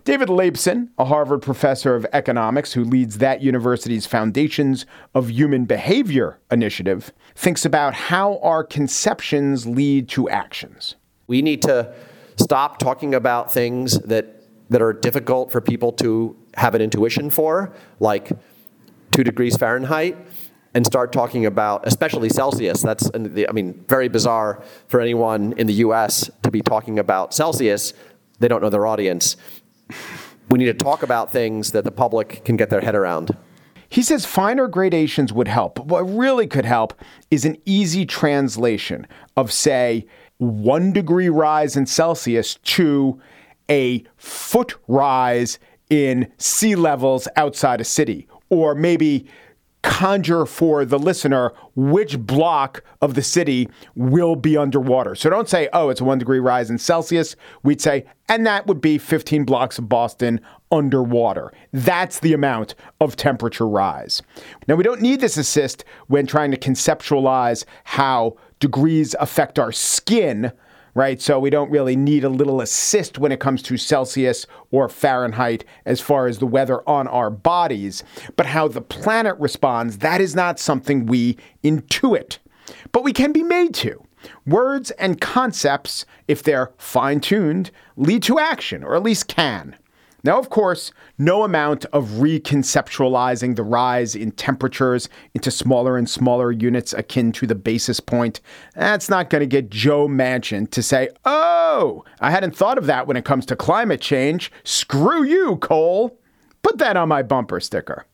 David 0.04 0.30
Laibson, 0.30 0.90
a 0.98 1.04
Harvard 1.04 1.42
professor 1.42 1.94
of 1.94 2.06
economics 2.12 2.72
who 2.72 2.84
leads 2.84 3.18
that 3.18 3.42
university's 3.42 4.06
Foundations 4.06 4.86
of 5.14 5.30
Human 5.30 5.64
Behavior 5.64 6.38
initiative, 6.50 7.12
thinks 7.34 7.64
about 7.64 7.94
how 7.94 8.38
our 8.38 8.64
conceptions 8.64 9.66
lead 9.66 10.08
to 10.10 10.28
actions. 10.30 10.96
We 11.26 11.42
need 11.42 11.62
to 11.62 11.92
stop 12.36 12.78
talking 12.78 13.14
about 13.14 13.52
things 13.52 13.98
that, 14.00 14.44
that 14.70 14.80
are 14.80 14.92
difficult 14.92 15.52
for 15.52 15.60
people 15.60 15.92
to 15.92 16.36
have 16.54 16.74
an 16.74 16.80
intuition 16.80 17.28
for, 17.28 17.72
like 18.00 18.30
two 19.10 19.24
degrees 19.24 19.56
Fahrenheit, 19.56 20.16
and 20.74 20.86
start 20.86 21.12
talking 21.12 21.46
about, 21.46 21.86
especially 21.86 22.28
Celsius. 22.28 22.82
That's, 22.82 23.10
I 23.14 23.52
mean, 23.52 23.84
very 23.88 24.08
bizarre 24.08 24.62
for 24.86 25.00
anyone 25.00 25.54
in 25.56 25.66
the 25.66 25.74
US 25.74 26.30
to 26.42 26.50
be 26.50 26.60
talking 26.60 26.98
about 26.98 27.32
Celsius. 27.34 27.94
They 28.38 28.48
don't 28.48 28.62
know 28.62 28.70
their 28.70 28.86
audience. 28.86 29.36
We 30.50 30.58
need 30.58 30.66
to 30.66 30.74
talk 30.74 31.02
about 31.02 31.32
things 31.32 31.72
that 31.72 31.84
the 31.84 31.90
public 31.90 32.44
can 32.44 32.56
get 32.56 32.70
their 32.70 32.80
head 32.80 32.94
around. 32.94 33.36
He 33.88 34.02
says 34.02 34.26
finer 34.26 34.68
gradations 34.68 35.32
would 35.32 35.48
help. 35.48 35.78
What 35.78 36.02
really 36.02 36.46
could 36.46 36.66
help 36.66 36.92
is 37.30 37.44
an 37.44 37.56
easy 37.64 38.04
translation 38.04 39.06
of, 39.36 39.50
say, 39.50 40.06
one 40.36 40.92
degree 40.92 41.30
rise 41.30 41.76
in 41.76 41.86
Celsius 41.86 42.56
to 42.56 43.20
a 43.70 44.04
foot 44.16 44.74
rise 44.86 45.58
in 45.90 46.30
sea 46.36 46.74
levels 46.74 47.28
outside 47.36 47.80
a 47.80 47.84
city, 47.84 48.28
or 48.50 48.74
maybe 48.74 49.26
conjure 49.82 50.44
for 50.44 50.84
the 50.84 50.98
listener 50.98 51.52
which 51.74 52.18
block 52.18 52.82
of 53.00 53.14
the 53.14 53.22
city 53.22 53.68
will 53.94 54.36
be 54.36 54.56
underwater. 54.56 55.14
So 55.14 55.30
don't 55.30 55.48
say, 55.48 55.68
oh, 55.72 55.88
it's 55.88 56.00
a 56.00 56.04
one 56.04 56.18
degree 56.18 56.40
rise 56.40 56.70
in 56.70 56.78
Celsius. 56.78 57.36
We'd 57.62 57.80
say, 57.80 58.04
and 58.28 58.46
that 58.46 58.66
would 58.66 58.80
be 58.80 58.98
15 58.98 59.44
blocks 59.44 59.78
of 59.78 59.88
Boston 59.88 60.40
underwater. 60.70 61.52
That's 61.72 62.20
the 62.20 62.32
amount 62.32 62.74
of 63.00 63.16
temperature 63.16 63.68
rise. 63.68 64.22
Now, 64.66 64.74
we 64.74 64.82
don't 64.82 65.00
need 65.00 65.20
this 65.20 65.36
assist 65.36 65.84
when 66.08 66.26
trying 66.26 66.50
to 66.50 66.58
conceptualize 66.58 67.64
how 67.84 68.36
degrees 68.60 69.14
affect 69.20 69.58
our 69.58 69.72
skin 69.72 70.52
right? 70.94 71.20
So 71.20 71.38
we 71.38 71.50
don't 71.50 71.70
really 71.70 71.96
need 71.96 72.24
a 72.24 72.28
little 72.28 72.60
assist 72.60 73.18
when 73.18 73.32
it 73.32 73.40
comes 73.40 73.62
to 73.62 73.76
Celsius 73.76 74.46
or 74.70 74.88
Fahrenheit 74.88 75.64
as 75.84 76.00
far 76.00 76.26
as 76.26 76.38
the 76.38 76.46
weather 76.46 76.86
on 76.88 77.08
our 77.08 77.30
bodies. 77.30 78.02
But 78.36 78.46
how 78.46 78.68
the 78.68 78.80
planet 78.80 79.36
responds, 79.38 79.98
that 79.98 80.20
is 80.20 80.34
not 80.34 80.58
something 80.58 81.06
we 81.06 81.36
intuit. 81.62 82.38
But 82.92 83.04
we 83.04 83.12
can 83.12 83.32
be 83.32 83.42
made 83.42 83.74
to. 83.76 84.02
Words 84.46 84.90
and 84.92 85.20
concepts, 85.20 86.04
if 86.26 86.42
they're 86.42 86.72
fine 86.76 87.20
tuned, 87.20 87.70
lead 87.96 88.22
to 88.24 88.38
action, 88.38 88.82
or 88.82 88.96
at 88.96 89.02
least 89.02 89.28
can. 89.28 89.76
Now, 90.24 90.38
of 90.38 90.50
course, 90.50 90.90
no 91.16 91.44
amount 91.44 91.84
of 91.86 92.08
reconceptualizing 92.08 93.54
the 93.54 93.62
rise 93.62 94.16
in 94.16 94.32
temperatures 94.32 95.08
into 95.32 95.50
smaller 95.50 95.96
and 95.96 96.10
smaller 96.10 96.50
units 96.50 96.92
akin 96.92 97.30
to 97.32 97.46
the 97.46 97.54
basis 97.54 98.00
point, 98.00 98.40
that's 98.74 99.08
not 99.08 99.30
going 99.30 99.40
to 99.40 99.46
get 99.46 99.70
Joe 99.70 100.08
Manchin 100.08 100.68
to 100.72 100.82
say, 100.82 101.08
oh, 101.24 102.04
I 102.20 102.32
hadn't 102.32 102.56
thought 102.56 102.78
of 102.78 102.86
that 102.86 103.06
when 103.06 103.16
it 103.16 103.24
comes 103.24 103.46
to 103.46 103.56
climate 103.56 104.00
change. 104.00 104.50
Screw 104.64 105.22
you, 105.22 105.56
Cole. 105.56 106.18
Put 106.62 106.78
that 106.78 106.96
on 106.96 107.08
my 107.08 107.22
bumper 107.22 107.60
sticker. 107.60 108.04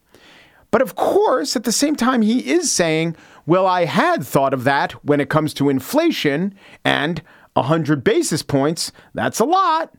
But 0.71 0.83
of 0.83 0.97
course, 0.97 1.57
at 1.57 1.65
the 1.65 1.73
same 1.73 1.97
time, 1.97 2.21
he 2.21 2.51
is 2.51 2.71
saying, 2.71 3.17
well, 3.47 3.67
I 3.67 3.87
had 3.87 4.27
thought 4.27 4.53
of 4.53 4.65
that 4.65 4.93
when 5.05 5.21
it 5.21 5.31
comes 5.31 5.55
to 5.55 5.71
inflation 5.71 6.55
and 6.85 7.23
100 7.55 8.05
basis 8.05 8.43
points. 8.43 8.93
That's 9.15 9.39
a 9.39 9.45
lot. 9.45 9.95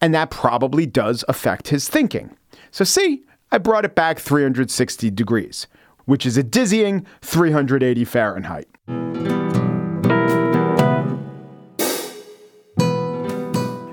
And 0.00 0.14
that 0.14 0.30
probably 0.30 0.86
does 0.86 1.24
affect 1.28 1.68
his 1.68 1.88
thinking. 1.88 2.36
So, 2.70 2.84
see, 2.84 3.24
I 3.52 3.58
brought 3.58 3.84
it 3.84 3.94
back 3.94 4.18
360 4.18 5.10
degrees, 5.10 5.66
which 6.04 6.24
is 6.24 6.36
a 6.36 6.42
dizzying 6.42 7.06
380 7.20 8.04
Fahrenheit. 8.04 8.68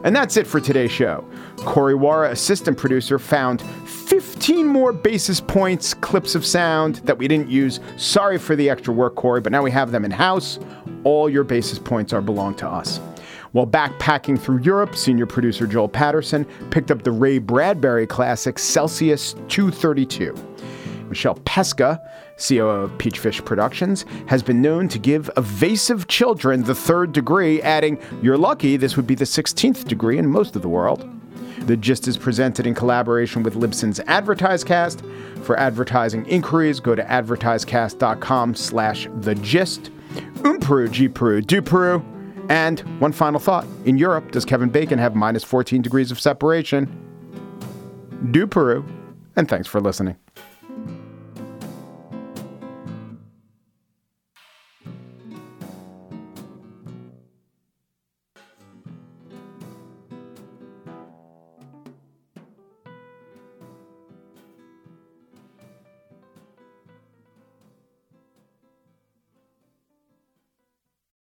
And 0.07 0.15
that's 0.15 0.37
it 0.37 0.47
for 0.47 0.61
today's 0.61 0.91
show. 0.91 1.27
Corey 1.57 1.93
Wara, 1.93 2.31
assistant 2.31 2.77
producer, 2.77 3.19
found 3.19 3.61
15 3.61 4.65
more 4.65 4.93
basis 4.93 5.41
points, 5.41 5.93
clips 5.93 6.33
of 6.33 6.45
sound 6.45 6.95
that 7.03 7.17
we 7.17 7.27
didn't 7.27 7.49
use. 7.49 7.81
Sorry 7.97 8.37
for 8.37 8.55
the 8.55 8.69
extra 8.69 8.93
work, 8.93 9.15
Corey, 9.15 9.41
but 9.41 9.51
now 9.51 9.61
we 9.61 9.71
have 9.71 9.91
them 9.91 10.05
in 10.05 10.11
house. 10.11 10.59
All 11.03 11.29
your 11.29 11.43
basis 11.43 11.77
points 11.77 12.13
are 12.13 12.21
belong 12.21 12.55
to 12.55 12.69
us. 12.69 13.01
While 13.57 13.65
backpacking 13.65 14.39
through 14.39 14.59
Europe, 14.59 14.95
senior 14.95 15.25
producer 15.25 15.65
Joel 15.65 15.89
Patterson 15.89 16.45
picked 16.69 16.91
up 16.91 17.01
the 17.01 17.09
Ray 17.09 17.39
Bradbury 17.39 18.05
classic 18.05 18.59
Celsius 18.59 19.33
232. 19.47 20.35
Michelle 21.09 21.39
Pesca, 21.43 21.99
CEO 22.37 22.69
of 22.69 22.91
Peachfish 22.99 23.43
Productions, 23.43 24.05
has 24.27 24.43
been 24.43 24.61
known 24.61 24.87
to 24.89 24.99
give 24.99 25.31
evasive 25.37 26.07
children 26.07 26.65
the 26.65 26.75
third 26.75 27.13
degree, 27.13 27.59
adding, 27.63 27.99
You're 28.21 28.37
lucky 28.37 28.77
this 28.77 28.95
would 28.95 29.07
be 29.07 29.15
the 29.15 29.25
16th 29.25 29.85
degree 29.85 30.19
in 30.19 30.27
most 30.27 30.55
of 30.55 30.61
the 30.61 30.69
world. 30.69 31.09
The 31.61 31.77
Gist 31.77 32.07
is 32.07 32.15
presented 32.15 32.67
in 32.67 32.75
collaboration 32.75 33.41
with 33.41 33.55
Libsyn's 33.55 33.99
AdvertiseCast. 34.01 35.43
For 35.43 35.57
advertising 35.57 36.27
inquiries, 36.27 36.79
go 36.79 36.93
to 36.93 37.03
advertisecast.com 37.03 38.53
slash 38.53 39.07
the 39.21 39.33
gist. 39.33 39.89
Umperu, 40.43 40.89
Gperu, 40.89 41.41
Duperu. 41.41 42.16
And 42.49 42.79
one 42.99 43.11
final 43.11 43.39
thought 43.39 43.65
in 43.85 43.97
Europe, 43.97 44.31
does 44.31 44.45
Kevin 44.45 44.69
Bacon 44.69 44.99
have 44.99 45.15
minus 45.15 45.43
14 45.43 45.81
degrees 45.81 46.11
of 46.11 46.19
separation? 46.19 46.87
Do 48.31 48.47
Peru. 48.47 48.85
And 49.35 49.47
thanks 49.47 49.67
for 49.67 49.81
listening. 49.81 50.15